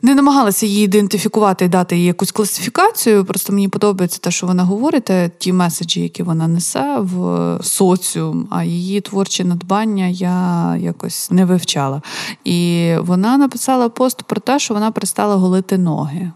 не 0.01 0.15
намагалася 0.15 0.65
її 0.65 0.85
ідентифікувати 0.85 1.65
і 1.65 1.67
дати 1.67 1.97
їй 1.97 2.05
якусь 2.05 2.31
класифікацію. 2.31 3.25
Просто 3.25 3.53
мені 3.53 3.67
подобається 3.67 4.19
те, 4.19 4.31
що 4.31 4.47
вона 4.47 4.63
говорить, 4.63 5.11
ті 5.37 5.53
меседжі, 5.53 6.01
які 6.01 6.23
вона 6.23 6.47
несе 6.47 6.97
в 6.99 7.59
соціум, 7.63 8.47
а 8.49 8.63
її 8.63 9.01
творчі 9.01 9.43
надбання 9.43 10.07
я 10.07 10.77
якось 10.79 11.31
не 11.31 11.45
вивчала. 11.45 12.01
І 12.43 12.91
вона 12.99 13.37
написала 13.37 13.89
пост 13.89 14.23
про 14.23 14.41
те, 14.41 14.59
що 14.59 14.73
вона 14.73 14.91
перестала 14.91 15.35
голити 15.35 15.77
ноги. 15.77 16.31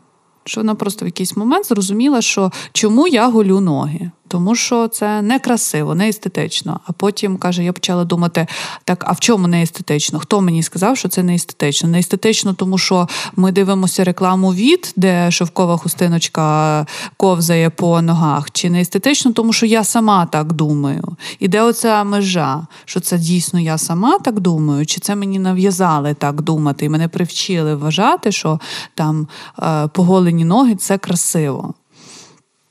Що 0.47 0.61
вона 0.61 0.75
просто 0.75 1.05
в 1.05 1.07
якийсь 1.07 1.37
момент 1.37 1.67
зрозуміла, 1.67 2.21
що 2.21 2.51
чому 2.71 3.07
я 3.07 3.29
голю 3.29 3.59
ноги 3.59 4.11
тому 4.27 4.55
що 4.55 4.87
це 4.87 5.21
не 5.21 5.39
красиво, 5.39 5.95
не 5.95 6.09
естетично. 6.09 6.79
А 6.85 6.91
потім 6.91 7.37
каже: 7.37 7.63
я 7.63 7.73
почала 7.73 8.03
думати: 8.03 8.47
так, 8.83 9.03
а 9.07 9.11
в 9.11 9.19
чому 9.19 9.47
не 9.47 9.61
естетично? 9.63 10.19
Хто 10.19 10.41
мені 10.41 10.63
сказав, 10.63 10.97
що 10.97 11.09
це 11.09 11.23
не 11.23 11.35
естетично? 11.35 11.89
Не 11.89 11.99
естетично, 11.99 12.53
тому 12.53 12.77
що 12.77 13.07
ми 13.35 13.51
дивимося 13.51 14.03
рекламу 14.03 14.53
від, 14.53 14.93
де 14.95 15.31
шовкова 15.31 15.77
хустиночка 15.77 16.85
ковзає 17.17 17.69
по 17.69 18.01
ногах, 18.01 18.51
чи 18.51 18.69
не 18.69 18.81
естетично, 18.81 19.31
тому 19.31 19.53
що 19.53 19.65
я 19.65 19.83
сама 19.83 20.25
так 20.25 20.53
думаю. 20.53 21.03
І 21.39 21.47
де 21.47 21.61
оця 21.61 22.03
межа? 22.03 22.67
Що 22.85 22.99
це 22.99 23.17
дійсно 23.17 23.59
я 23.59 23.77
сама 23.77 24.19
так 24.19 24.39
думаю, 24.39 24.85
чи 24.85 24.99
це 24.99 25.15
мені 25.15 25.39
нав'язали 25.39 26.13
так 26.13 26.41
думати, 26.41 26.85
і 26.85 26.89
мене 26.89 27.07
привчили 27.07 27.75
вважати, 27.75 28.31
що 28.31 28.59
там 28.95 29.27
е, 29.59 29.87
поголені 29.87 30.45
ноги 30.45 30.75
це 30.75 30.97
красиво. 30.97 31.73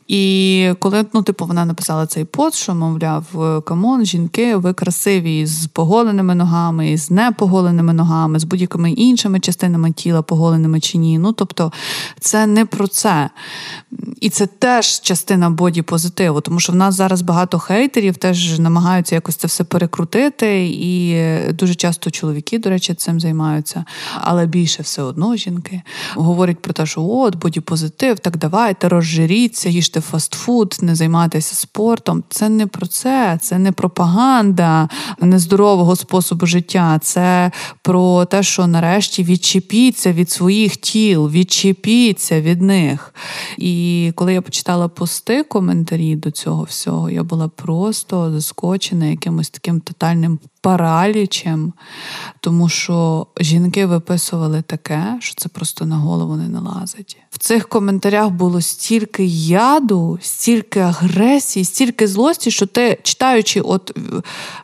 І 0.09 0.73
коли 0.79 1.05
ну, 1.13 1.23
типу, 1.23 1.47
вона 1.47 1.65
написала 1.65 2.07
цей 2.07 2.25
пост, 2.25 2.57
що, 2.57 2.75
мовляв, 2.75 3.25
come 3.67 3.89
on, 3.89 4.05
жінки, 4.05 4.57
ви 4.57 4.73
красиві 4.73 5.47
з 5.47 5.67
поголеними 5.67 6.35
ногами, 6.35 6.97
з 6.99 7.11
непоголеними 7.11 7.93
ногами, 7.93 8.39
з 8.39 8.45
будь-якими 8.45 8.93
іншими 8.93 9.41
частинами 9.41 9.93
тіла, 9.93 10.23
поголеними 10.23 10.81
чи 10.81 10.99
ні. 10.99 11.19
Ну, 11.19 11.33
тобто, 11.33 11.73
це 12.21 12.47
не 12.47 12.67
про 12.67 12.87
це. 12.89 13.31
І 14.21 14.31
це 14.31 14.47
теж 14.47 15.01
частина 15.01 15.51
боді 15.51 15.83
позитиву, 15.83 16.41
тому 16.41 16.61
що 16.61 16.73
в 16.73 16.77
нас 16.77 16.95
зараз 16.95 17.23
багато 17.23 17.59
хейтерів 17.59 18.17
теж 18.17 18.59
намагаються 18.59 19.15
якось 19.15 19.37
це 19.37 19.47
все 19.47 19.65
перекрутити. 19.65 20.67
І 20.67 21.25
дуже 21.53 21.75
часто 21.75 22.11
чоловіки, 22.11 22.59
до 22.59 22.71
речі, 22.71 22.95
цим 22.95 23.21
займаються, 23.21 23.85
але 24.21 24.47
більше 24.47 24.83
все 24.83 25.03
одно 25.03 25.37
жінки 25.37 25.83
говорять 26.15 26.59
про 26.59 26.73
те, 26.73 26.87
що 26.87 27.03
от 27.03 27.37
боді 27.37 27.61
позитив, 27.61 28.19
так 28.19 28.37
давайте 28.37 28.89
розжиріться, 28.89 29.69
їсти 29.95 30.01
фастфуд, 30.01 30.77
не 30.83 30.95
займатися 30.95 31.55
спортом. 31.55 32.25
Це 32.29 32.49
не 32.49 32.67
про 32.67 32.87
це, 32.87 33.39
це 33.43 33.59
не 33.59 33.73
пропаганда 33.73 34.89
нездорового 35.21 35.97
способу 35.97 36.47
життя. 36.47 36.99
Це 37.03 37.51
про 37.83 38.25
те, 38.25 38.43
що 38.43 38.67
нарешті 38.67 39.25
відчепіться 39.25 40.13
від 40.13 40.31
своїх 40.31 40.77
тіл, 40.77 41.29
відчепіться 41.29 42.41
від 42.41 42.63
них. 42.63 43.15
І 43.59 44.13
коли 44.15 44.35
я 44.35 44.43
почитала 44.43 44.89
пости, 44.89 45.43
коментарі 45.43 46.17
до 46.17 46.31
цього 46.31 46.63
всього, 46.65 47.11
я 47.11 47.23
була 47.23 47.49
просто 47.49 48.33
заскочена 48.33 49.07
якимось 49.07 49.51
таким 49.51 49.81
тотальним 49.81 50.39
паралічем, 50.65 51.73
тому 52.41 52.69
що 52.69 53.27
жінки 53.41 53.87
виписували 53.87 54.63
таке, 54.63 55.17
що 55.21 55.35
це 55.35 55.49
просто 55.49 55.87
на 55.87 55.97
голову 55.97 56.37
не 56.37 56.49
налазить. 56.49 57.17
В 57.31 57.39
цих 57.39 57.69
коментарях 57.69 58.31
було 58.31 58.61
стільки 58.61 59.25
яду, 59.25 59.84
стільки 60.21 60.81
агресії, 60.81 61.65
стільки 61.65 62.07
злості, 62.07 62.51
що 62.51 62.67
ти, 62.67 62.99
читаючи 63.03 63.61
от 63.61 63.97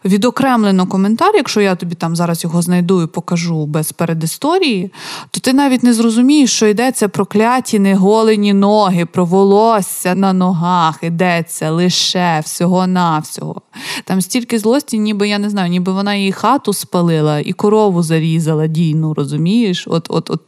відокремлено 0.05 0.87
коментар, 0.87 1.31
якщо 1.35 1.61
я 1.61 1.75
тобі 1.75 1.95
там 1.95 2.17
зараз 2.17 2.45
його 2.45 2.63
знайду 2.63 3.03
і 3.03 3.07
покажу 3.07 3.67
без 3.67 3.93
передісторії, 3.93 4.93
то 5.31 5.41
ти 5.41 5.53
навіть 5.53 5.83
не 5.83 5.95
зрозумієш, 5.95 6.53
що 6.53 6.67
йдеться 6.67 7.09
про 7.09 7.27
кляті 7.27 7.79
неголені 7.79 8.53
ноги, 8.53 9.07
про 9.07 9.25
волосся 9.25 10.15
на 10.15 10.33
ногах, 10.33 10.99
йдеться 11.03 11.71
лише 11.71 12.41
всього-навсього. 12.45 13.63
Там 14.05 14.21
стільки 14.21 14.59
злості, 14.59 14.99
ніби 14.99 15.29
я 15.29 15.39
не 15.39 15.51
знаю, 15.51 15.71
ніби 15.71 15.93
вона 15.93 16.15
її 16.15 16.33
хату 16.33 16.73
спалила 16.73 17.41
і 17.41 17.53
корову 17.53 18.03
зарізала 18.03 18.67
дійну, 18.67 19.15
розумієш? 19.15 19.85
От, 19.91 20.07
от, 20.09 20.31
от. 20.31 20.41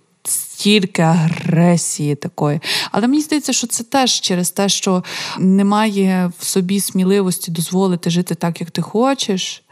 Стільки 0.55 1.03
агресії 1.03 2.15
такої. 2.15 2.61
Але 2.91 3.09
мені 3.09 3.23
здається, 3.23 3.53
що 3.53 3.67
це 3.67 3.85
теж 3.85 4.21
через 4.21 4.51
те, 4.51 4.69
що 4.69 5.05
немає 5.39 6.33
в 6.39 6.45
собі 6.45 6.81
сміливості 6.81 7.51
дозволити 7.51 8.11
жити 8.11 8.35
так, 8.35 8.61
як 8.61 8.71
ти 8.71 8.83
хочеш. 8.83 9.63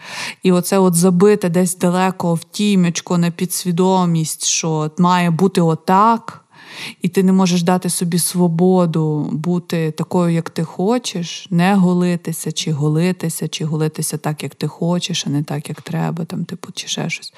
І 0.43 0.53
оце 0.53 0.79
от 0.79 0.95
забите 0.95 1.49
десь 1.49 1.77
далеко 1.77 2.35
в 2.35 2.45
тімечко 2.45 3.19
на 3.19 3.31
підсвідомість, 3.31 4.45
що 4.45 4.91
має 4.99 5.31
бути 5.31 5.61
отак 5.61 6.45
і 7.03 7.09
ти 7.09 7.23
не 7.23 7.33
можеш 7.33 7.63
дати 7.63 7.91
собі 7.91 8.19
свободу 8.19 9.29
бути 9.33 9.91
такою, 9.91 10.35
як 10.35 10.51
ти 10.51 10.65
хочеш, 10.65 11.47
не 11.51 11.75
голитися, 11.75 12.53
чи 12.53 12.73
голитися, 12.73 13.49
чи 13.49 13.65
голитися 13.65 14.17
так, 14.17 14.43
як 14.43 14.55
ти 14.55 14.67
хочеш, 14.69 15.25
а 15.27 15.31
не 15.31 15.43
так, 15.43 15.69
як 15.69 15.81
треба, 15.81 16.25
там, 16.25 16.45
типу, 16.45 16.69
чи 16.75 16.89
ще 16.89 17.11
щось. 17.11 17.33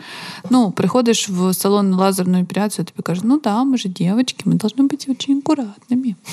Ну, 0.50 0.70
приходиш 0.70 1.28
в 1.28 1.54
салон 1.54 1.94
лазерної 1.94 2.44
операції, 2.44 2.84
тобі 2.84 3.02
кажуть, 3.02 3.24
ну 3.26 3.40
да, 3.44 3.64
ми 3.64 3.78
же 3.78 3.88
дівчатки, 3.88 4.42
ми 4.44 4.56
повинні 4.56 4.88
бути 4.88 5.14
дуже 5.14 5.38
акуратними. 5.38 6.14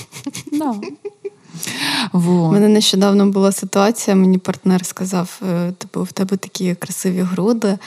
Вот. 2.12 2.50
У 2.50 2.52
мене 2.52 2.68
нещодавно 2.68 3.28
була 3.28 3.52
ситуація, 3.52 4.16
мені 4.16 4.38
партнер 4.38 4.86
сказав: 4.86 5.42
«Е, 5.50 5.72
типу, 5.72 6.04
в 6.04 6.12
тебе 6.12 6.38
такі 6.38 6.76
красиві 6.76 7.22
груди. 7.22 7.78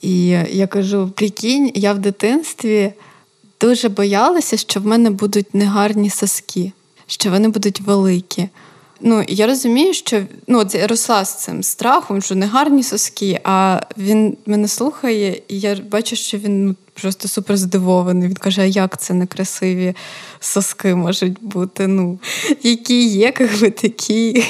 І 0.00 0.26
я 0.50 0.66
кажу: 0.66 1.10
прикинь, 1.16 1.72
я 1.74 1.92
в 1.92 1.98
дитинстві 1.98 2.92
дуже 3.60 3.88
боялася, 3.88 4.56
що 4.56 4.80
в 4.80 4.86
мене 4.86 5.10
будуть 5.10 5.54
негарні 5.54 6.10
соски, 6.10 6.72
що 7.06 7.30
вони 7.30 7.48
будуть 7.48 7.80
великі. 7.80 8.48
Ну, 9.00 9.24
я 9.28 9.46
розумію, 9.46 9.94
що 9.94 10.22
ну, 10.46 10.66
я 10.72 10.86
росла 10.86 11.24
з 11.24 11.42
цим 11.44 11.62
страхом, 11.62 12.22
що 12.22 12.34
негарні 12.34 12.82
соски, 12.82 13.40
а 13.44 13.80
він 13.98 14.36
мене 14.46 14.68
слухає, 14.68 15.42
і 15.48 15.60
я 15.60 15.76
бачу, 15.90 16.16
що 16.16 16.38
він 16.38 16.66
ну, 16.66 16.74
просто 16.94 17.28
супер 17.28 17.56
здивований. 17.56 18.28
Він 18.28 18.36
каже, 18.36 18.62
а 18.62 18.64
як 18.64 19.00
це 19.00 19.14
некрасиві 19.14 19.94
соски 20.40 20.94
можуть 20.94 21.36
бути? 21.40 21.86
Ну, 21.86 22.18
які 22.62 23.08
є, 23.08 23.20
як 23.38 23.60
ви 23.60 23.70
такі. 23.70 24.44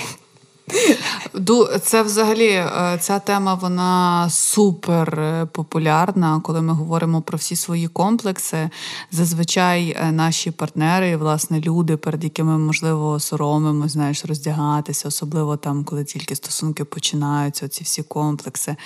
Це 1.83 2.03
взагалі 2.03 2.49
е, 2.49 2.99
ця 3.01 3.19
тема 3.19 3.55
вона 3.55 4.31
супер 4.31 5.21
е, 5.21 5.47
популярна, 5.47 6.41
коли 6.41 6.63
ми 6.63 6.73
говоримо 6.73 7.23
про 7.23 7.39
всі 7.39 7.57
свої 7.57 7.89
комплекси. 7.89 8.71
Зазвичай 9.11 9.97
е, 10.01 10.13
наші 10.13 10.51
партнери, 10.51 11.17
власне, 11.17 11.61
люди, 11.61 11.97
перед 11.97 12.25
якими 12.25 12.59
можливо 12.59 13.21
соромимо, 13.21 13.89
знаєш, 13.89 14.25
роздягатися, 14.25 15.09
особливо 15.09 15.57
там, 15.57 15.85
коли 15.85 16.05
тільки 16.05 16.37
стосунки 16.37 16.85
починаються, 16.85 17.69
ці 17.69 17.85
всі 17.85 18.03
комплекси. 18.03 18.77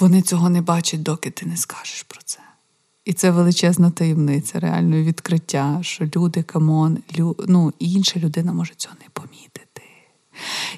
Вони 0.00 0.22
цього 0.22 0.50
не 0.50 0.62
бачать, 0.62 1.02
доки 1.02 1.30
ти 1.30 1.46
не 1.46 1.56
скажеш 1.56 2.02
про 2.02 2.20
це. 2.24 2.38
І 3.04 3.12
це 3.12 3.30
величезна 3.30 3.90
таємниця, 3.90 4.60
реально 4.60 4.96
відкриття, 4.96 5.78
що 5.82 6.08
люди, 6.16 6.42
come 6.42 6.74
on, 6.74 6.98
лю... 7.18 7.36
ну, 7.48 7.72
інша 7.78 8.20
людина 8.20 8.52
може 8.52 8.74
цього 8.76 8.94
не 9.00 9.06
помітити. 9.12 9.59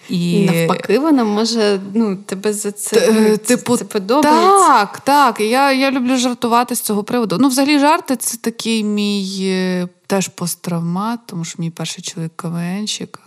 І 0.09 0.45
навпаки, 0.45 0.99
вона 0.99 1.25
може 1.25 1.81
ну, 1.95 2.17
тебе 2.17 2.53
за 2.53 2.73
це 2.73 3.13
ну, 3.13 3.37
типу, 3.37 3.77
це 3.77 3.85
подобається. 3.85 4.69
Так, 4.69 5.01
так. 5.01 5.41
Я 5.41 5.73
я 5.73 5.91
люблю 5.91 6.17
жартувати 6.17 6.75
з 6.75 6.81
цього 6.81 7.05
приводу. 7.05 7.39
Ну, 7.41 7.49
взагалі, 7.49 7.79
жарти 7.79 8.17
це 8.17 8.37
такий 8.37 8.85
мій 8.85 9.39
е, 9.43 9.89
теж 10.07 10.29
посттравмат, 10.29 11.21
тому 11.27 11.45
що 11.45 11.63
мій 11.63 11.71
перший 11.71 12.05
чоловік 12.05 12.33
КВНщик. 12.37 13.19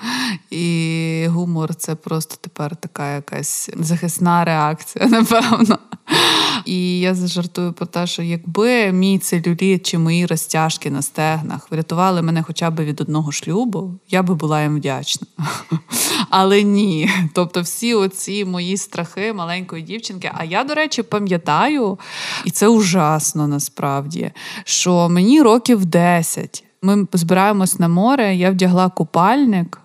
І 0.50 1.26
гумор 1.28 1.74
це 1.74 1.94
просто 1.94 2.34
тепер 2.40 2.76
така 2.76 3.14
якась 3.14 3.70
захисна 3.76 4.44
реакція, 4.44 5.06
напевно. 5.08 5.78
І 6.64 7.00
я 7.00 7.14
зажартую 7.14 7.72
про 7.72 7.86
те, 7.86 8.06
що 8.06 8.22
якби 8.22 8.92
мій 8.92 9.18
целюліт 9.18 9.86
чи 9.86 9.98
мої 9.98 10.26
розтяжки 10.26 10.90
на 10.90 11.02
стегнах 11.02 11.70
врятували 11.70 12.22
мене 12.22 12.42
хоча 12.42 12.70
б 12.70 12.84
від 12.84 13.00
одного 13.00 13.32
шлюбу, 13.32 13.94
я 14.10 14.22
би 14.22 14.34
була 14.34 14.62
їм 14.62 14.76
вдячна. 14.76 15.26
Але 16.30 16.62
ні. 16.62 17.10
Тобто, 17.32 17.60
всі 17.60 17.94
оці 17.94 18.44
мої 18.44 18.76
страхи 18.76 19.32
маленької 19.32 19.82
дівчинки. 19.82 20.30
А 20.34 20.44
я, 20.44 20.64
до 20.64 20.74
речі, 20.74 21.02
пам'ятаю, 21.02 21.98
і 22.44 22.50
це 22.50 22.68
ужасно 22.68 23.48
насправді, 23.48 24.30
що 24.64 25.08
мені 25.08 25.42
років 25.42 25.84
10. 25.84 26.64
Ми 26.82 27.06
збираємось 27.12 27.78
на 27.78 27.88
море, 27.88 28.36
я 28.36 28.50
вдягла 28.50 28.88
купальник 28.88 29.80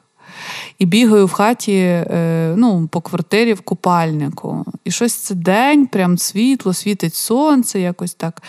і 0.80 0.86
бігаю 0.86 1.25
в 1.25 1.32
хаті 1.32 1.75
е, 1.75 2.54
ну, 2.58 2.88
по 2.91 3.02
квартирі 3.02 3.54
в 3.54 3.62
купальнику. 3.62 4.65
І 4.84 4.91
щось 4.91 5.13
це 5.13 5.36
день, 5.36 5.88
прям 5.88 6.17
світло, 6.17 6.73
світить 6.73 7.15
сонце, 7.15 7.80
якось 7.80 8.13
так. 8.13 8.41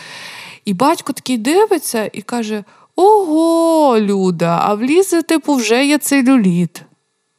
І 0.64 0.74
батько 0.74 1.12
такий 1.12 1.38
дивиться 1.38 2.10
і 2.12 2.22
каже: 2.22 2.64
Ого, 2.96 4.00
Люда, 4.00 4.60
а 4.62 4.74
влізе, 4.74 5.22
типу, 5.22 5.54
вже 5.54 5.86
є 5.86 5.98
целюліт 5.98 6.82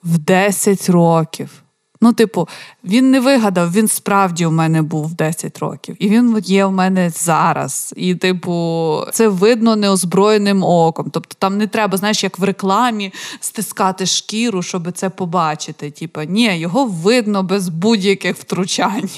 в 0.03 0.17
10 0.17 0.89
років. 0.89 1.63
Ну, 2.03 2.13
типу, 2.13 2.47
він 2.83 3.11
не 3.11 3.19
вигадав, 3.19 3.71
він 3.73 3.87
справді 3.87 4.45
у 4.45 4.51
мене 4.51 4.81
був 4.81 5.13
10 5.13 5.59
років, 5.59 5.95
і 5.99 6.09
він 6.09 6.41
є 6.43 6.65
в 6.65 6.71
мене 6.71 7.09
зараз. 7.09 7.93
І, 7.97 8.15
типу, 8.15 8.97
це 9.11 9.27
видно 9.27 9.75
неозброєним 9.75 10.63
оком. 10.63 11.09
Тобто 11.11 11.35
там 11.39 11.57
не 11.57 11.67
треба, 11.67 11.97
знаєш, 11.97 12.23
як 12.23 12.39
в 12.39 12.43
рекламі 12.43 13.13
стискати 13.39 14.05
шкіру, 14.05 14.61
щоб 14.61 14.91
це 14.91 15.09
побачити. 15.09 15.91
Типу, 15.91 16.21
ні, 16.21 16.59
його 16.59 16.85
видно 16.85 17.43
без 17.43 17.69
будь-яких 17.69 18.37
втручань. 18.37 19.09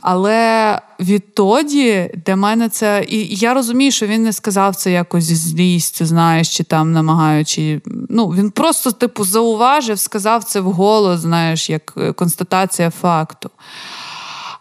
Але 0.00 0.80
відтоді 1.00 2.10
для 2.26 2.36
мене 2.36 2.68
це. 2.68 3.04
І 3.08 3.36
я 3.36 3.54
розумію, 3.54 3.92
що 3.92 4.06
він 4.06 4.22
не 4.22 4.32
сказав 4.32 4.76
це 4.76 4.90
якось 4.90 5.24
зі 5.24 5.34
злістю, 5.34 6.06
знаєш, 6.06 6.56
чи 6.56 6.64
там 6.64 6.92
намагаючи. 6.92 7.80
Ну, 8.08 8.28
він 8.28 8.50
просто, 8.50 8.92
типу, 8.92 9.24
зауважив, 9.24 9.98
сказав 9.98 10.44
це 10.44 10.60
вголос, 10.60 11.20
знаєш, 11.20 11.70
як 11.70 12.14
констатація 12.16 12.90
факту. 12.90 13.50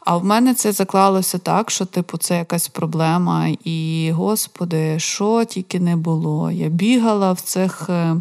А 0.06 0.18
в 0.18 0.26
мене 0.26 0.54
це 0.54 0.72
заклалося 0.72 1.38
так, 1.38 1.72
що, 1.72 1.86
типу, 1.86 2.18
це 2.18 2.38
якась 2.38 2.68
проблема, 2.68 3.48
і, 3.64 4.12
господи, 4.16 5.00
що 5.00 5.46
тільки 5.46 5.80
не 5.80 5.96
було. 5.96 6.52
Я 6.52 6.68
бігала 6.68 7.32
в 7.32 7.42
цих 7.42 7.90
е, 7.90 8.16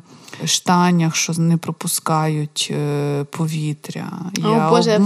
штанях, 0.44 1.16
що 1.16 1.32
не 1.32 1.56
пропускають 1.56 2.68
е, 2.70 3.24
повітря. 3.30 4.10
О, 4.44 4.48
я 4.48 4.70
Боже, 4.70 4.90
я 4.90 4.98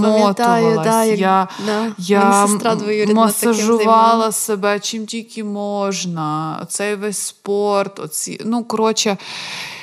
да, 0.85 1.05
як, 1.05 1.19
я, 1.19 1.49
да, 1.67 1.93
я 1.99 2.47
масажувала 3.15 4.33
себе 4.33 4.81
чим 4.81 5.07
тільки 5.07 5.45
можна. 5.45 6.59
Цей 6.69 6.95
весь 6.95 7.19
спорт, 7.19 8.01
оці, 8.01 8.41
ну, 8.45 8.65
коротше, 8.65 9.17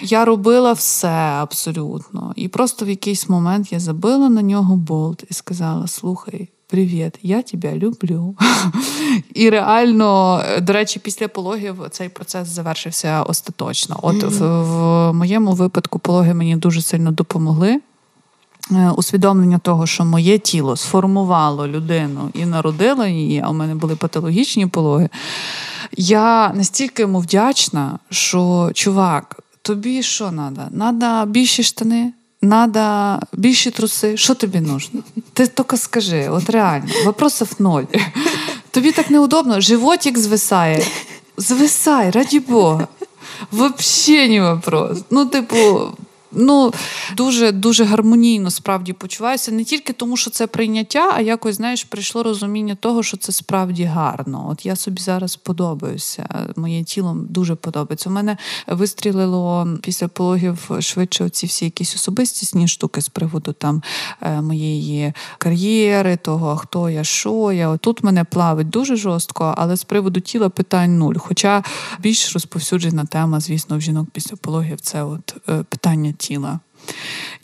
я 0.01 0.25
робила 0.25 0.73
все 0.73 1.07
абсолютно. 1.41 2.33
І 2.35 2.47
просто 2.47 2.85
в 2.85 2.89
якийсь 2.89 3.29
момент 3.29 3.71
я 3.71 3.79
забила 3.79 4.29
на 4.29 4.41
нього 4.41 4.75
болт 4.75 5.23
і 5.29 5.33
сказала: 5.33 5.87
слухай. 5.87 6.49
Привіт, 6.71 7.19
я 7.21 7.41
тебе 7.41 7.75
люблю. 7.75 8.35
І 9.33 9.49
реально, 9.49 10.41
до 10.61 10.73
речі, 10.73 10.99
після 10.99 11.27
пологів 11.27 11.75
цей 11.91 12.09
процес 12.09 12.47
завершився 12.47 13.23
остаточно. 13.23 13.99
От 14.01 14.23
в, 14.23 14.61
в 14.61 15.13
моєму 15.13 15.51
випадку 15.51 15.99
пологи 15.99 16.33
мені 16.33 16.55
дуже 16.55 16.81
сильно 16.81 17.11
допомогли. 17.11 17.81
Е, 18.71 18.89
усвідомлення 18.89 19.57
того, 19.57 19.87
що 19.87 20.05
моє 20.05 20.37
тіло 20.37 20.75
сформувало 20.75 21.67
людину 21.67 22.29
і 22.33 22.45
народило 22.45 23.05
її, 23.05 23.41
а 23.45 23.49
у 23.49 23.53
мене 23.53 23.75
були 23.75 23.95
патологічні 23.95 24.67
пологи. 24.67 25.09
Я 25.97 26.53
настільки 26.53 27.01
йому 27.01 27.19
вдячна, 27.19 27.99
що 28.09 28.71
чувак, 28.73 29.39
тобі 29.61 30.03
що 30.03 30.29
треба? 30.29 30.69
Треба 30.77 31.25
більші 31.25 31.63
штани, 31.63 32.13
Надо 32.41 33.19
більші 33.33 33.71
труси. 33.71 34.17
Що 34.17 34.35
тобі 34.35 34.59
нужно? 34.59 34.99
Ти 35.33 35.47
тільки 35.47 35.77
скажи, 35.77 36.29
от 36.29 36.49
реально, 36.49 36.89
вопросов 37.05 37.49
ноль. 37.59 37.83
Тобі 38.71 38.91
так 38.91 39.09
неудобно, 39.09 39.61
животик 39.61 40.17
звисає. 40.17 40.85
Звисай, 41.37 42.11
раді 42.11 42.39
Бога. 42.39 42.87
Взагалі 43.51 44.29
не 44.29 44.53
вопрос. 44.53 44.99
Ну, 45.09 45.25
типу, 45.25 45.81
ну 46.31 46.73
дуже 47.17 47.51
дуже 47.51 47.83
гармонійно 47.83 48.51
справді 48.51 48.93
почуваюся. 48.93 49.51
Не 49.51 49.63
тільки 49.63 49.93
тому, 49.93 50.17
що 50.17 50.31
це 50.31 50.47
прийняття, 50.47 51.11
а 51.13 51.21
якось 51.21 51.55
знаєш, 51.55 51.83
прийшло 51.83 52.23
розуміння 52.23 52.75
того, 52.75 53.03
що 53.03 53.17
це 53.17 53.31
справді 53.31 53.83
гарно. 53.83 54.47
От 54.51 54.65
я 54.65 54.75
собі 54.75 55.01
зараз 55.01 55.35
подобаюся. 55.35 56.45
Моє 56.55 56.83
тіло 56.83 57.17
дуже 57.29 57.55
подобається. 57.55 58.09
У 58.09 58.13
мене 58.13 58.37
вистрілило 58.67 59.67
після 59.81 60.07
пологів 60.07 60.69
швидше 60.79 61.29
ці 61.29 61.45
всі 61.45 61.65
якісь 61.65 61.95
особистісні 61.95 62.67
штуки 62.67 63.01
з 63.01 63.09
приводу 63.09 63.53
там 63.53 63.83
е, 64.21 64.41
моєї 64.41 65.13
кар'єри, 65.37 66.17
того 66.17 66.57
хто 66.57 66.89
я, 66.89 67.03
що 67.03 67.51
я. 67.51 67.77
Тут 67.77 68.03
мене 68.03 68.23
плавить 68.23 68.69
дуже 68.69 68.95
жорстко, 68.95 69.55
але 69.57 69.77
з 69.77 69.83
приводу 69.83 70.19
тіла 70.19 70.49
питань 70.49 70.97
нуль. 70.97 71.15
Хоча 71.17 71.63
більш 71.99 72.33
розповсюджена 72.33 73.05
тема, 73.05 73.39
звісно, 73.39 73.77
в 73.77 73.81
жінок 73.81 74.07
після 74.11 74.35
пологів 74.35 74.81
це 74.81 75.03
от 75.03 75.35
е, 75.49 75.63
питання 75.63 76.13
тіла. 76.21 76.59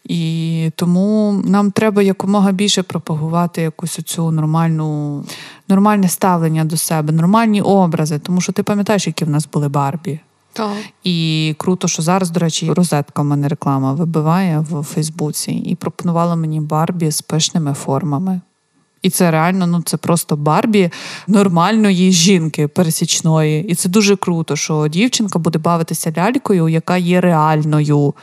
І 0.04 0.72
тому 0.76 1.42
нам 1.46 1.72
треба 1.72 2.02
якомога 2.02 2.52
більше 2.52 2.84
пропагувати 2.84 3.62
якусь 3.62 4.00
цю 4.06 4.32
нормальну, 4.32 5.24
нормальне 5.68 6.10
ставлення 6.10 6.66
до 6.66 6.78
себе, 6.78 7.14
нормальні 7.14 7.62
образи. 7.62 8.20
Тому 8.20 8.42
що 8.42 8.54
ти 8.54 8.64
пам'ятаєш, 8.64 9.08
які 9.08 9.26
в 9.26 9.30
нас 9.30 9.48
були 9.54 9.70
Барбі. 9.70 10.20
Так. 10.54 10.72
І 11.04 11.56
круто, 11.58 11.88
що 11.88 12.02
зараз, 12.02 12.32
до 12.32 12.40
речі, 12.40 12.72
розетка 12.74 13.22
в 13.22 13.26
мене 13.26 13.48
реклама 13.48 13.94
вибиває 13.94 14.60
в 14.60 14.84
Фейсбуці 14.84 15.52
і 15.52 15.76
пропонувала 15.76 16.36
мені 16.36 16.62
Барбі 16.62 17.12
з 17.12 17.22
пишними 17.22 17.74
формами. 17.74 18.42
І 19.08 19.10
це 19.10 19.32
реально, 19.32 19.68
ну 19.68 19.82
це 19.86 19.98
просто 19.98 20.36
Барбі 20.36 20.90
нормальної 21.28 22.12
жінки 22.12 22.68
пересічної. 22.68 23.64
І 23.64 23.76
це 23.76 23.90
дуже 23.90 24.16
круто, 24.16 24.56
що 24.56 24.88
дівчинка 24.88 25.40
буде 25.40 25.60
бавитися 25.60 26.14
лялькою, 26.18 26.70
яка 26.70 26.98
є 26.98 27.22
реальною. 27.22 28.14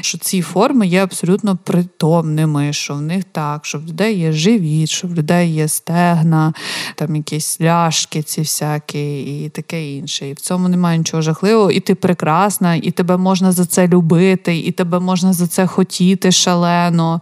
Що 0.00 0.18
ці 0.18 0.42
форми 0.42 0.86
є 0.86 1.02
абсолютно 1.02 1.58
притомними, 1.64 2.72
що 2.72 2.94
в 2.94 3.02
них 3.02 3.24
так, 3.32 3.66
що 3.66 3.78
в 3.78 3.84
людей 3.84 4.18
є 4.18 4.32
живіт, 4.32 4.88
що 4.88 5.08
в 5.08 5.14
людей 5.14 5.54
є 5.54 5.68
стегна, 5.68 6.52
там 6.94 7.16
якісь 7.16 7.60
ляшки, 7.60 8.22
ці 8.22 8.40
всякі, 8.40 9.22
і 9.22 9.48
таке 9.48 9.92
інше. 9.92 10.28
І 10.28 10.32
в 10.32 10.40
цьому 10.40 10.68
немає 10.68 10.98
нічого 10.98 11.22
жахливого. 11.22 11.70
І 11.70 11.80
ти 11.80 11.94
прекрасна, 11.94 12.74
і 12.74 12.90
тебе 12.90 13.16
можна 13.16 13.52
за 13.52 13.66
це 13.66 13.88
любити, 13.88 14.58
і 14.58 14.72
тебе 14.72 15.00
можна 15.00 15.32
за 15.32 15.46
це 15.46 15.66
хотіти 15.66 16.32
шалено. 16.32 17.20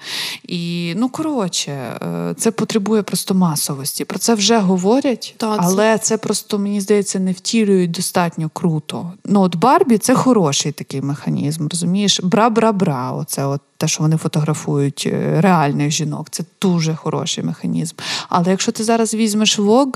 І 0.49 0.93
ну 0.97 1.09
коротше, 1.09 1.71
е, 1.71 2.35
це 2.37 2.51
потребує 2.51 3.03
просто 3.13 3.35
масовості. 3.35 4.05
Про 4.05 4.19
це 4.19 4.35
вже 4.35 4.59
говорять, 4.59 5.35
так, 5.37 5.61
але 5.63 5.99
це 5.99 6.17
просто, 6.17 6.59
мені 6.59 6.81
здається, 6.81 7.19
не 7.19 7.33
втілюють 7.33 7.91
достатньо 7.91 8.51
круто. 8.53 9.13
Ну, 9.25 9.41
от 9.41 9.57
Барбі 9.57 9.99
це 9.99 10.15
хороший 10.15 10.73
такий 10.73 11.01
механізм, 11.01 11.69
розумієш? 11.69 12.21
Бра-бра-бра. 12.21 13.13
Оце 13.13 13.47
от 13.47 13.61
те, 13.77 13.89
що 13.89 14.03
вони 14.03 14.17
фотографують 14.17 15.09
е, 15.13 15.41
реальних 15.41 15.91
жінок. 15.91 16.27
Це 16.31 16.45
дуже 16.63 16.95
хороший 16.95 17.45
механізм. 17.45 17.97
Але 18.29 18.51
якщо 18.51 18.73
ти 18.73 18.85
зараз 18.85 19.15
візьмеш 19.15 19.59
Вог, 19.59 19.89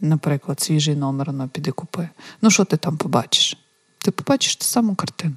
наприклад, 0.00 0.60
свіжий 0.60 0.96
номер, 0.96 1.32
ну, 1.32 1.48
піди 1.52 1.70
купи. 1.70 2.08
Ну, 2.42 2.50
що 2.50 2.64
ти 2.64 2.76
там 2.76 2.96
побачиш? 2.96 3.56
Ти 3.98 4.10
побачиш 4.10 4.56
ту 4.56 4.64
саму 4.64 4.94
картину. 4.94 5.36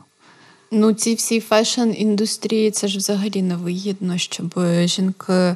Ну, 0.72 0.94
ці 0.94 1.16
всі 1.16 1.40
фешн-індустрії, 1.50 2.72
це 2.72 2.88
ж 2.88 2.98
взагалі 2.98 3.42
невигідно, 3.42 4.18
щоб 4.18 4.60
жінки 4.86 5.56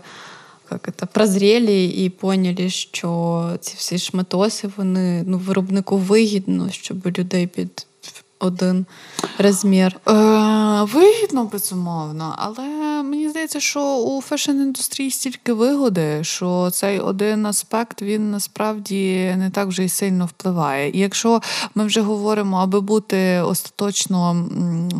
як 0.72 0.90
це, 0.98 1.06
прозріли 1.06 1.84
і 1.84 2.10
поняли, 2.10 2.70
що 2.70 3.44
ці 3.62 3.74
всі 3.78 3.98
шматоси, 3.98 4.70
вони 4.78 5.24
ну, 5.28 5.38
виробнику 5.38 5.98
вигідно, 5.98 6.72
щоб 6.72 7.08
людей 7.08 7.48
під 7.48 7.88
один 8.40 8.86
розмір. 9.38 10.00
Е, 10.08 10.12
Вигідно, 10.84 11.46
безумовно, 11.46 12.36
але 12.38 12.64
мені 13.04 13.30
здається, 13.30 13.60
що 13.60 13.98
у 13.98 14.22
фешн-індустрії 14.22 15.12
стільки 15.12 15.54
вигоди, 15.54 16.24
що 16.24 16.70
цей 16.72 17.00
один 17.00 17.46
аспект 17.46 18.02
він 18.02 18.32
насправді 18.32 19.36
не 19.38 19.50
так 19.50 19.68
вже 19.68 19.86
й 19.86 19.90
сильно 19.90 20.26
впливає. 20.26 20.90
І 20.90 21.00
якщо 21.00 21.42
ми 21.76 21.86
вже 21.86 22.02
говоримо, 22.02 22.58
аби 22.58 22.82
бути 22.82 23.42
остаточно 23.42 24.48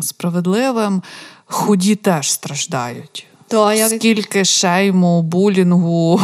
справедливим, 0.02 1.02
худі 1.46 1.96
теж 1.96 2.32
страждають. 2.32 3.26
То, 3.48 3.72
як... 3.72 3.90
Скільки 3.90 4.44
шейму, 4.44 5.22
булінгу 5.22 6.20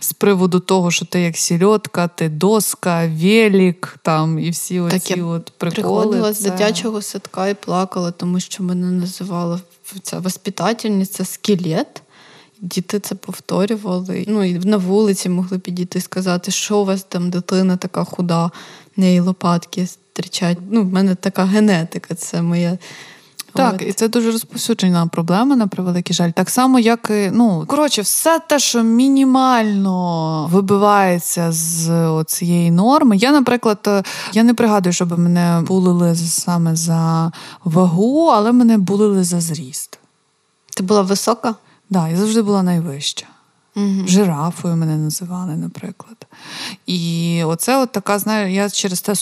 з 0.00 0.12
приводу 0.12 0.60
того, 0.60 0.90
що 0.90 1.04
ти 1.04 1.20
як 1.20 1.36
сільотка, 1.36 2.08
ти 2.08 2.28
доска, 2.28 3.06
велік 3.06 3.96
там 4.02 4.38
і 4.38 4.50
всі 4.50 4.80
оці 4.80 5.22
от 5.22 5.50
приколи. 5.50 5.82
приходила 5.82 6.34
це... 6.34 6.40
з 6.40 6.42
дитячого 6.42 7.02
садка 7.02 7.48
і 7.48 7.54
плакала, 7.54 8.10
тому 8.10 8.40
що 8.40 8.62
мене 8.62 8.90
називали 8.90 9.60
ця 10.02 10.18
воспитательниця 10.18 11.24
скелет. 11.24 12.02
Діти 12.60 13.00
це 13.00 13.14
повторювали. 13.14 14.24
Ну 14.28 14.44
і 14.44 14.54
на 14.54 14.76
вулиці 14.76 15.28
могли 15.28 15.58
підійти 15.58 15.98
і 15.98 16.02
сказати, 16.02 16.50
що 16.50 16.78
у 16.78 16.84
вас 16.84 17.02
там 17.02 17.30
дитина 17.30 17.76
така 17.76 18.04
худа, 18.04 18.46
в 18.96 19.00
неї 19.00 19.20
лопатки 19.20 19.86
стрічать. 19.86 20.58
Ну, 20.70 20.82
в 20.82 20.92
мене 20.92 21.14
така 21.14 21.44
генетика, 21.44 22.14
це 22.14 22.42
моя. 22.42 22.78
Так, 23.54 23.74
От. 23.74 23.82
і 23.82 23.92
це 23.92 24.08
дуже 24.08 24.30
розповсюджена 24.30 25.06
проблема, 25.06 25.56
на 25.56 25.66
превеликий 25.66 26.14
жаль. 26.14 26.30
Так 26.30 26.50
само, 26.50 26.78
як 26.78 27.10
і 27.10 27.30
ну 27.32 27.64
коротше, 27.66 28.02
все 28.02 28.40
те, 28.48 28.58
що 28.58 28.82
мінімально 28.82 30.46
вибивається 30.52 31.52
з 31.52 32.24
цієї 32.26 32.70
норми. 32.70 33.16
Я, 33.16 33.32
наприклад, 33.32 33.78
е, 33.86 34.02
я 34.32 34.42
не 34.42 34.54
пригадую, 34.54 34.92
щоб 34.92 35.18
мене 35.18 35.62
булили 35.66 36.14
саме 36.16 36.76
за 36.76 37.32
вагу, 37.64 38.26
але 38.26 38.52
мене 38.52 38.78
булили 38.78 39.24
за 39.24 39.40
зріст. 39.40 39.98
Ти 40.76 40.82
була 40.82 41.02
висока? 41.02 41.48
Так, 41.48 41.56
да, 41.90 42.08
я 42.08 42.16
завжди 42.16 42.42
була 42.42 42.62
найвища. 42.62 43.26
Угу. 43.76 44.06
Жирафою 44.06 44.76
мене 44.76 44.96
називали, 44.96 45.56
наприклад. 45.56 46.26
І 46.86 47.42
оце 47.44 47.82
от 47.82 47.92
така, 47.92 48.18
знаю, 48.18 48.52
я 48.52 48.70
через 48.70 49.00
те 49.00 49.14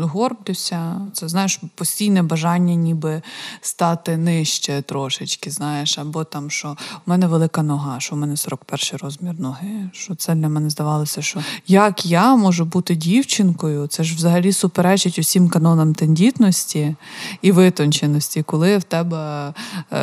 горблюся. 0.00 1.00
Це 1.12 1.28
знаєш, 1.28 1.60
постійне 1.74 2.22
бажання 2.22 2.74
ніби 2.74 3.22
стати 3.60 4.16
нижче 4.16 4.82
трошечки, 4.82 5.50
знаєш, 5.50 5.98
або 5.98 6.24
там, 6.24 6.50
що 6.50 6.76
у 7.06 7.10
мене 7.10 7.26
велика 7.26 7.62
нога, 7.62 8.00
що 8.00 8.14
у 8.14 8.18
мене 8.18 8.36
41 8.36 8.98
розмір 9.02 9.40
ноги. 9.40 9.90
Що 9.92 10.14
це 10.14 10.34
для 10.34 10.48
мене 10.48 10.70
здавалося, 10.70 11.22
що 11.22 11.40
як 11.66 12.06
я 12.06 12.36
можу 12.36 12.64
бути 12.64 12.94
дівчинкою, 12.94 13.86
це 13.86 14.04
ж 14.04 14.14
взагалі 14.14 14.52
суперечить 14.52 15.18
усім 15.18 15.48
канонам 15.48 15.94
тендітності 15.94 16.96
і 17.42 17.52
витонченості, 17.52 18.42
коли 18.42 18.78
в 18.78 18.82
тебе 18.82 19.54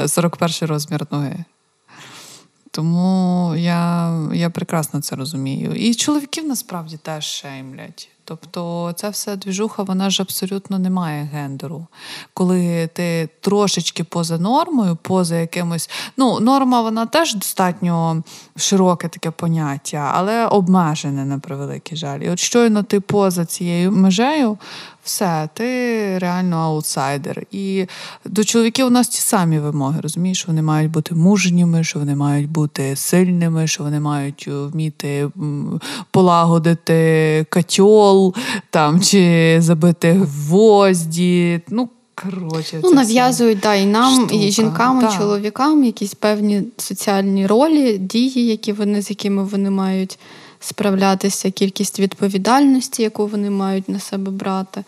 41 0.07 0.51
е, 0.61 0.65
розмір 0.65 1.07
ноги. 1.11 1.45
Тому 2.75 3.55
я 3.55 4.11
я 4.33 4.49
прекрасно 4.49 5.01
це 5.01 5.15
розумію. 5.15 5.73
І 5.75 5.93
чоловіків 5.93 6.47
насправді 6.47 6.97
теж 6.97 7.25
шеймлять. 7.25 8.09
Тобто 8.27 8.93
ця 8.95 9.09
вся 9.09 9.35
двіжуха, 9.35 9.83
вона 9.83 10.09
ж 10.09 10.21
абсолютно 10.21 10.79
не 10.79 10.89
має 10.89 11.23
гендеру. 11.23 11.87
Коли 12.33 12.89
ти 12.93 13.29
трошечки 13.41 14.03
поза 14.03 14.37
нормою, 14.37 14.97
поза 15.01 15.35
якимось. 15.35 15.89
Ну, 16.17 16.39
норма, 16.39 16.81
вона 16.81 17.05
теж 17.05 17.35
достатньо 17.35 18.23
широке 18.55 19.07
таке 19.07 19.31
поняття, 19.31 20.11
але 20.15 20.45
обмежене 20.45 21.25
на 21.25 21.39
превеликий 21.39 21.97
жаль. 21.97 22.19
І 22.19 22.29
от 22.29 22.39
щойно 22.39 22.83
ти 22.83 22.99
поза 22.99 23.45
цією 23.45 23.91
межею, 23.91 24.57
все, 25.05 25.49
ти 25.53 25.63
реально 26.19 26.57
аутсайдер. 26.57 27.43
І 27.51 27.85
до 28.25 28.43
чоловіків 28.43 28.87
у 28.87 28.89
нас 28.89 29.07
ті 29.07 29.21
самі 29.21 29.59
вимоги, 29.59 30.01
розумієш, 30.01 30.37
що 30.37 30.47
вони 30.47 30.61
мають 30.61 30.91
бути 30.91 31.15
мужніми, 31.15 31.83
що 31.83 31.99
вони 31.99 32.15
мають 32.15 32.49
бути 32.49 32.95
сильними, 32.95 33.67
що 33.67 33.83
вони 33.83 33.99
мають 33.99 34.47
вміти 34.47 35.29
полагодити 36.11 37.45
катьол 37.49 38.33
там, 38.69 39.01
чи 39.01 39.57
забити 39.61 40.11
гвозді. 40.11 41.61
Ну, 41.69 41.89
Коротше, 42.23 42.79
ну, 42.83 42.91
нав'язують 42.91 43.59
да, 43.59 43.75
і 43.75 43.85
нам, 43.85 44.13
штука. 44.13 44.35
і 44.35 44.51
жінкам, 44.51 45.09
і 45.09 45.17
чоловікам 45.17 45.83
якісь 45.83 46.13
певні 46.13 46.63
соціальні 46.77 47.47
ролі, 47.47 47.97
дії, 47.97 48.45
які 48.45 48.73
вони, 48.73 49.01
з 49.01 49.09
якими 49.09 49.43
вони 49.43 49.69
мають 49.69 50.19
справлятися, 50.65 51.51
кількість 51.51 51.99
відповідальності, 51.99 53.03
яку 53.03 53.27
вони 53.27 53.49
мають 53.49 53.89
на 53.89 53.99
себе 53.99 54.31
брати. 54.31 54.83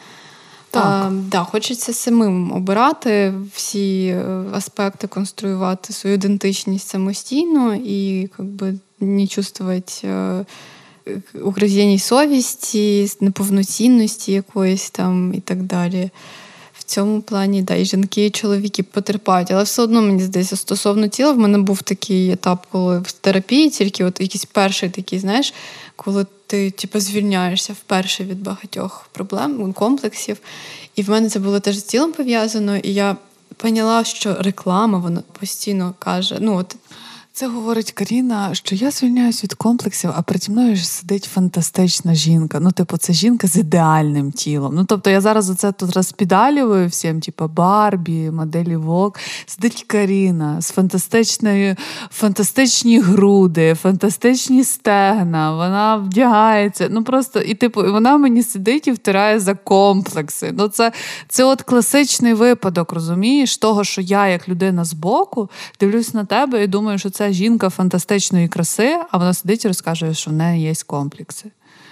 Так. 0.71 0.83
А, 0.85 1.09
да, 1.11 1.43
Хочеться 1.43 1.93
самим 1.93 2.51
обирати 2.51 3.33
всі 3.53 4.07
е, 4.07 4.43
аспекти, 4.53 5.07
конструювати 5.07 5.93
свою 5.93 6.15
ідентичність 6.15 6.87
самостійно 6.87 7.75
і 7.75 8.29
якби, 8.39 8.73
не 8.99 9.27
чувствувати 9.27 10.07
е, 10.07 10.45
угризіння 11.43 11.99
совісті, 11.99 13.09
неповноцінності 13.21 14.31
якоїсь 14.31 14.89
там 14.89 15.33
і 15.33 15.39
так 15.39 15.63
далі 15.63 16.09
цьому 16.87 17.21
плані 17.21 17.61
да, 17.61 17.75
і 17.75 17.85
жінки, 17.85 18.25
і 18.25 18.29
чоловіки 18.29 18.83
потерпають. 18.83 19.51
Але 19.51 19.63
все 19.63 19.81
одно 19.81 20.01
мені 20.01 20.21
здається, 20.21 20.55
стосовно 20.55 21.07
тіла, 21.07 21.31
в 21.31 21.37
мене 21.37 21.57
був 21.57 21.81
такий 21.81 22.31
етап, 22.31 22.65
коли 22.71 22.99
в 22.99 23.11
терапії, 23.11 23.69
тільки 23.69 24.05
от 24.05 24.21
якийсь 24.21 24.45
перший 24.45 24.89
такий, 24.89 25.19
знаєш, 25.19 25.53
коли 25.95 26.25
ти 26.47 26.71
типу, 26.71 26.99
звільняєшся 26.99 27.73
вперше 27.73 28.23
від 28.23 28.43
багатьох 28.43 29.09
проблем, 29.11 29.73
комплексів. 29.73 30.37
І 30.95 31.03
в 31.03 31.09
мене 31.09 31.29
це 31.29 31.39
було 31.39 31.59
теж 31.59 31.77
з 31.77 31.83
тілом 31.83 32.11
пов'язано, 32.11 32.77
і 32.77 32.93
я 32.93 33.15
поняла, 33.57 34.03
що 34.03 34.33
реклама 34.39 34.97
вона 34.97 35.23
постійно 35.39 35.93
каже: 35.99 36.37
ну 36.39 36.55
от 36.55 36.75
це 37.37 37.47
говорить 37.47 37.91
Каріна, 37.91 38.49
що 38.53 38.75
я 38.75 38.91
звільняюсь 38.91 39.43
від 39.43 39.53
комплексів, 39.53 40.09
а 40.15 40.21
переді 40.21 40.51
мною 40.51 40.77
сидить 40.77 41.23
фантастична 41.23 42.13
жінка. 42.13 42.59
Ну, 42.59 42.71
типу, 42.71 42.97
це 42.97 43.13
жінка 43.13 43.47
з 43.47 43.55
ідеальним 43.55 44.31
тілом. 44.31 44.75
Ну, 44.75 44.85
тобто, 44.85 45.09
я 45.09 45.21
зараз 45.21 45.49
оце 45.49 45.71
тут 45.71 45.95
розпідалюю 45.95 46.87
всім, 46.87 47.21
типу, 47.21 47.47
Барбі, 47.47 48.31
моделі 48.31 48.75
Вок. 48.75 49.19
Сидить 49.45 49.83
Каріна 49.87 50.61
з 50.61 50.71
фантастичною, 50.71 51.75
фантастичні 52.11 52.99
груди, 52.99 53.75
фантастичні 53.75 54.63
стегна. 54.63 55.55
Вона 55.55 55.95
вдягається. 55.95 56.87
Ну 56.91 57.03
просто 57.03 57.39
і 57.39 57.53
типу, 57.53 57.91
вона 57.91 58.17
мені 58.17 58.43
сидить 58.43 58.87
і 58.87 58.91
втирає 58.91 59.39
за 59.39 59.55
комплекси. 59.55 60.53
Ну, 60.57 60.67
це, 60.67 60.91
це 61.27 61.43
от 61.43 61.61
класичний 61.61 62.33
випадок, 62.33 62.91
розумієш, 62.91 63.57
того, 63.57 63.83
що 63.83 64.01
я, 64.01 64.27
як 64.27 64.49
людина 64.49 64.85
збоку, 64.85 65.49
дивлюсь 65.79 66.13
на 66.13 66.25
тебе 66.25 66.63
і 66.63 66.67
думаю, 66.67 66.97
що 66.97 67.09
це 67.09 67.26
жінка 67.31 67.69
фантастичної 67.69 68.47
краси, 68.47 68.99
а 69.11 69.17
вона 69.17 69.33
сидить 69.33 69.65
і 69.65 69.67
розкаже, 69.67 70.13
що 70.13 70.31
в 70.31 70.33
неї 70.33 70.63
є 70.63 70.73
комплекси. 70.87 71.51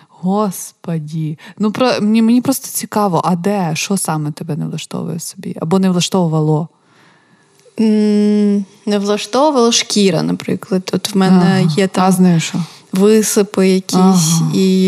Господі, 0.10 1.40
ну 1.58 1.72
про 1.72 1.92
мені 2.02 2.22
мені 2.22 2.42
просто 2.42 2.68
цікаво, 2.68 3.22
а 3.26 3.36
де, 3.36 3.72
що 3.74 3.98
саме 3.98 4.32
тебе 4.32 4.56
не 4.56 4.66
влаштовує 4.66 5.20
собі? 5.20 5.56
Або 5.62 5.80
не 5.80 5.90
влаштовувало? 5.90 6.68
Не 7.78 9.00
влаштовувала 9.00 9.72
шкіра, 9.72 10.24
наприклад. 10.24 10.92
От 10.94 11.14
в 11.14 11.18
мене 11.18 11.66
ага. 11.66 11.74
є 11.78 11.88
там 11.88 12.26
а, 12.26 12.40
що? 12.40 12.60
висипи 12.92 13.68
якісь, 13.70 14.00
ага. 14.00 14.52
і 14.54 14.88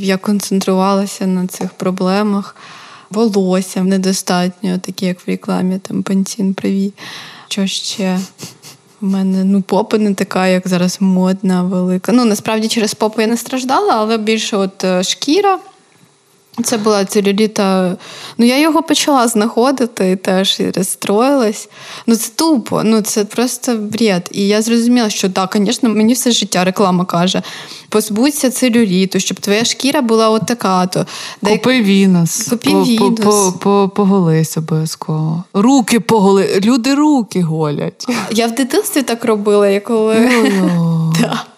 я 0.00 0.16
концентрувалася 0.16 1.26
на 1.26 1.46
цих 1.46 1.70
проблемах. 1.70 2.56
Волосся 3.10 3.82
недостатньо, 3.82 4.78
такі 4.78 5.06
як 5.06 5.20
в 5.20 5.30
рекламі, 5.30 5.78
там 5.78 6.02
пантін 6.02 6.54
приві. 6.54 6.92
Що 7.48 7.66
ще? 7.66 8.20
У 9.04 9.06
мене 9.06 9.44
ну 9.44 9.62
попа 9.62 9.98
не 9.98 10.14
така, 10.14 10.46
як 10.46 10.68
зараз 10.68 10.96
модна, 11.00 11.62
велика. 11.62 12.12
Ну 12.12 12.24
насправді 12.24 12.68
через 12.68 12.94
попу 12.94 13.20
я 13.20 13.26
не 13.26 13.36
страждала, 13.36 13.92
але 13.94 14.18
більше 14.18 14.56
от 14.56 14.84
е, 14.84 15.02
шкіра. 15.02 15.58
Це 16.62 16.76
була 16.76 17.04
целюліта. 17.04 17.96
Ну, 18.38 18.46
я 18.46 18.58
його 18.60 18.82
почала 18.82 19.28
знаходити 19.28 20.10
і 20.10 20.16
теж 20.16 20.60
розстроїлась. 20.76 21.68
Ну, 22.06 22.16
це 22.16 22.30
тупо, 22.34 22.82
ну 22.84 23.00
це 23.00 23.24
просто 23.24 23.74
бред. 23.74 24.28
І 24.32 24.48
я 24.48 24.62
зрозуміла, 24.62 25.10
що 25.10 25.30
так, 25.30 25.56
звісно, 25.58 25.88
мені 25.88 26.12
все 26.14 26.30
життя 26.30 26.64
реклама 26.64 27.04
каже: 27.04 27.42
позбудься 27.88 28.50
целюліту, 28.50 29.20
щоб 29.20 29.40
твоя 29.40 29.64
шкіра 29.64 30.02
була 30.02 30.30
от 30.30 30.46
така. 30.46 30.86
то. 30.86 31.06
Купи 31.44 31.82
вінус. 31.82 32.42
Купи 32.50 32.70
вінус. 32.70 33.54
Поголись 33.94 34.56
обов'язково. 34.56 35.44
Руки 35.54 36.00
поголи. 36.00 36.60
Люди 36.64 36.94
руки 36.94 37.42
голять. 37.42 38.06
Я 38.30 38.46
в 38.46 38.54
дитинстві 38.54 39.02
так 39.02 39.24
робила, 39.24 39.68
я 39.68 39.80
коли. 39.80 40.30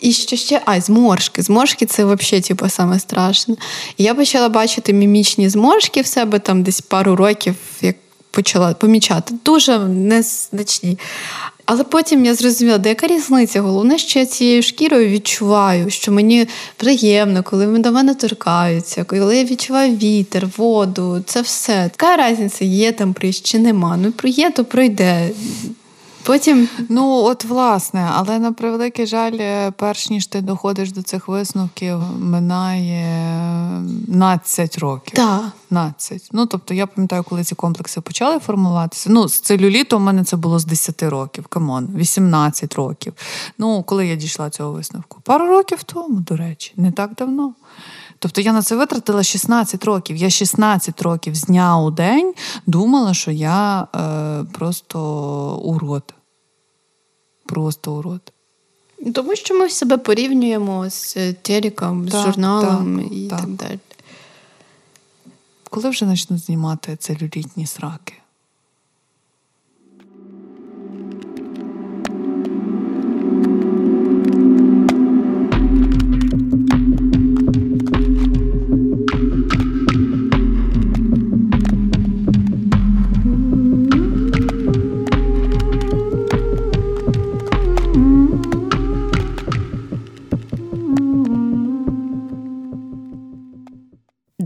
І 0.00 0.12
що 0.12 0.36
ще 0.36 0.60
а, 0.64 0.80
зморшки. 0.80 1.42
Зморшки 1.42 1.86
це 1.86 2.04
взагалі 2.04 2.42
типу, 2.42 2.68
саме 2.68 2.98
страшне. 2.98 3.56
І 3.96 4.04
я 4.04 4.14
почала 4.14 4.48
бачити 4.48 4.92
мімічні 4.92 5.48
зморшки 5.48 6.00
в 6.00 6.06
себе 6.06 6.38
там 6.38 6.62
десь 6.62 6.80
пару 6.80 7.16
років, 7.16 7.54
як 7.80 7.96
почала 8.30 8.74
помічати. 8.74 9.34
Дуже 9.44 9.78
незначні. 9.78 10.98
Але 11.66 11.84
потім 11.84 12.24
я 12.24 12.34
зрозуміла, 12.34 12.78
де 12.78 12.88
яка 12.88 13.06
різниця? 13.06 13.60
Головне, 13.60 13.98
що 13.98 14.18
я 14.18 14.26
цією 14.26 14.62
шкірою 14.62 15.08
відчуваю, 15.08 15.90
що 15.90 16.12
мені 16.12 16.48
приємно, 16.76 17.42
коли 17.42 17.66
до 17.66 17.92
мене 17.92 18.14
торкаються, 18.14 19.04
коли 19.04 19.36
я 19.36 19.44
відчуваю 19.44 19.96
вітер, 19.96 20.48
воду, 20.56 21.22
це 21.26 21.40
все. 21.40 21.90
Така 21.96 22.30
різниця, 22.30 22.64
є 22.64 22.92
там 22.92 23.12
прищ 23.12 23.42
чи 23.42 23.58
нема. 23.58 23.96
Ну, 23.96 24.12
є, 24.24 24.50
то 24.50 24.64
пройде. 24.64 25.30
Потім, 26.22 26.68
ну 26.88 27.12
от 27.12 27.44
власне, 27.44 28.10
але 28.14 28.38
на 28.38 28.52
превеликий 28.52 29.06
жаль, 29.06 29.36
е, 29.40 29.70
перш 29.70 30.10
ніж 30.10 30.26
ти 30.26 30.40
доходиш 30.40 30.92
до 30.92 31.02
цих 31.02 31.28
висновків, 31.28 31.98
минає 32.18 33.32
12 33.82 34.78
років. 34.78 35.14
Так. 35.14 35.42
15. 35.68 36.28
Ну 36.32 36.46
тобто, 36.46 36.74
я 36.74 36.86
пам'ятаю, 36.86 37.22
коли 37.22 37.44
ці 37.44 37.54
комплекси 37.54 38.00
почали 38.00 38.38
формуватися. 38.38 39.10
Ну, 39.10 39.28
з 39.28 39.40
целюлітом 39.40 40.02
у 40.02 40.04
мене 40.04 40.24
це 40.24 40.36
було 40.36 40.58
з 40.58 40.64
10 40.64 41.02
років, 41.02 41.46
come 41.46 41.70
on, 41.70 41.88
18 41.96 42.74
років. 42.74 43.12
Ну, 43.58 43.82
коли 43.82 44.06
я 44.06 44.16
дійшла 44.16 44.50
цього 44.50 44.72
висновку? 44.72 45.20
Пару 45.24 45.46
років 45.46 45.82
тому, 45.82 46.20
до 46.20 46.36
речі, 46.36 46.72
не 46.76 46.92
так 46.92 47.14
давно. 47.14 47.54
Тобто 48.22 48.40
я 48.40 48.52
на 48.52 48.62
це 48.62 48.76
витратила 48.76 49.22
16 49.22 49.84
років. 49.84 50.16
Я 50.16 50.30
16 50.30 51.02
років 51.02 51.34
з 51.34 51.42
дня 51.42 51.78
у 51.78 51.90
день 51.90 52.34
думала, 52.66 53.14
що 53.14 53.30
я 53.30 53.88
е, 53.96 54.44
просто 54.52 55.00
урод. 55.56 56.14
Просто 57.46 57.92
урод. 57.92 58.32
Тому 59.14 59.36
що 59.36 59.58
ми 59.58 59.70
себе 59.70 59.96
порівнюємо 59.96 60.90
з 60.90 61.32
телеком, 61.32 62.08
з 62.08 62.22
журналом 62.22 63.02
так, 63.02 63.12
і 63.12 63.28
так. 63.28 63.40
так 63.40 63.48
далі. 63.48 63.78
Коли 65.70 65.90
вже 65.90 66.06
почнуть 66.06 66.44
знімати 66.44 66.96
целюлітні 66.96 67.66
сраки? 67.66 68.14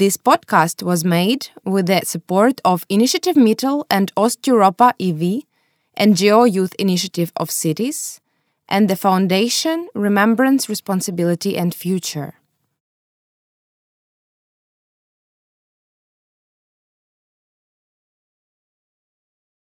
This 0.07 0.17
podcast 0.17 0.85
was 0.85 1.05
made 1.05 1.49
with 1.65 1.87
the 1.87 2.03
support 2.05 2.61
of 2.65 2.87
Initiative 2.89 3.35
Mittel 3.35 3.83
and 3.91 4.15
Osteuropa 4.15 4.93
EV, 5.01 5.43
NGO 5.99 6.49
Youth 6.49 6.77
Initiative 6.79 7.33
of 7.35 7.51
Cities, 7.51 8.21
and 8.69 8.89
the 8.89 8.95
Foundation 8.95 9.89
Remembrance, 9.97 10.69
Responsibility 10.69 11.59
and 11.59 11.75
Future. 11.75 12.35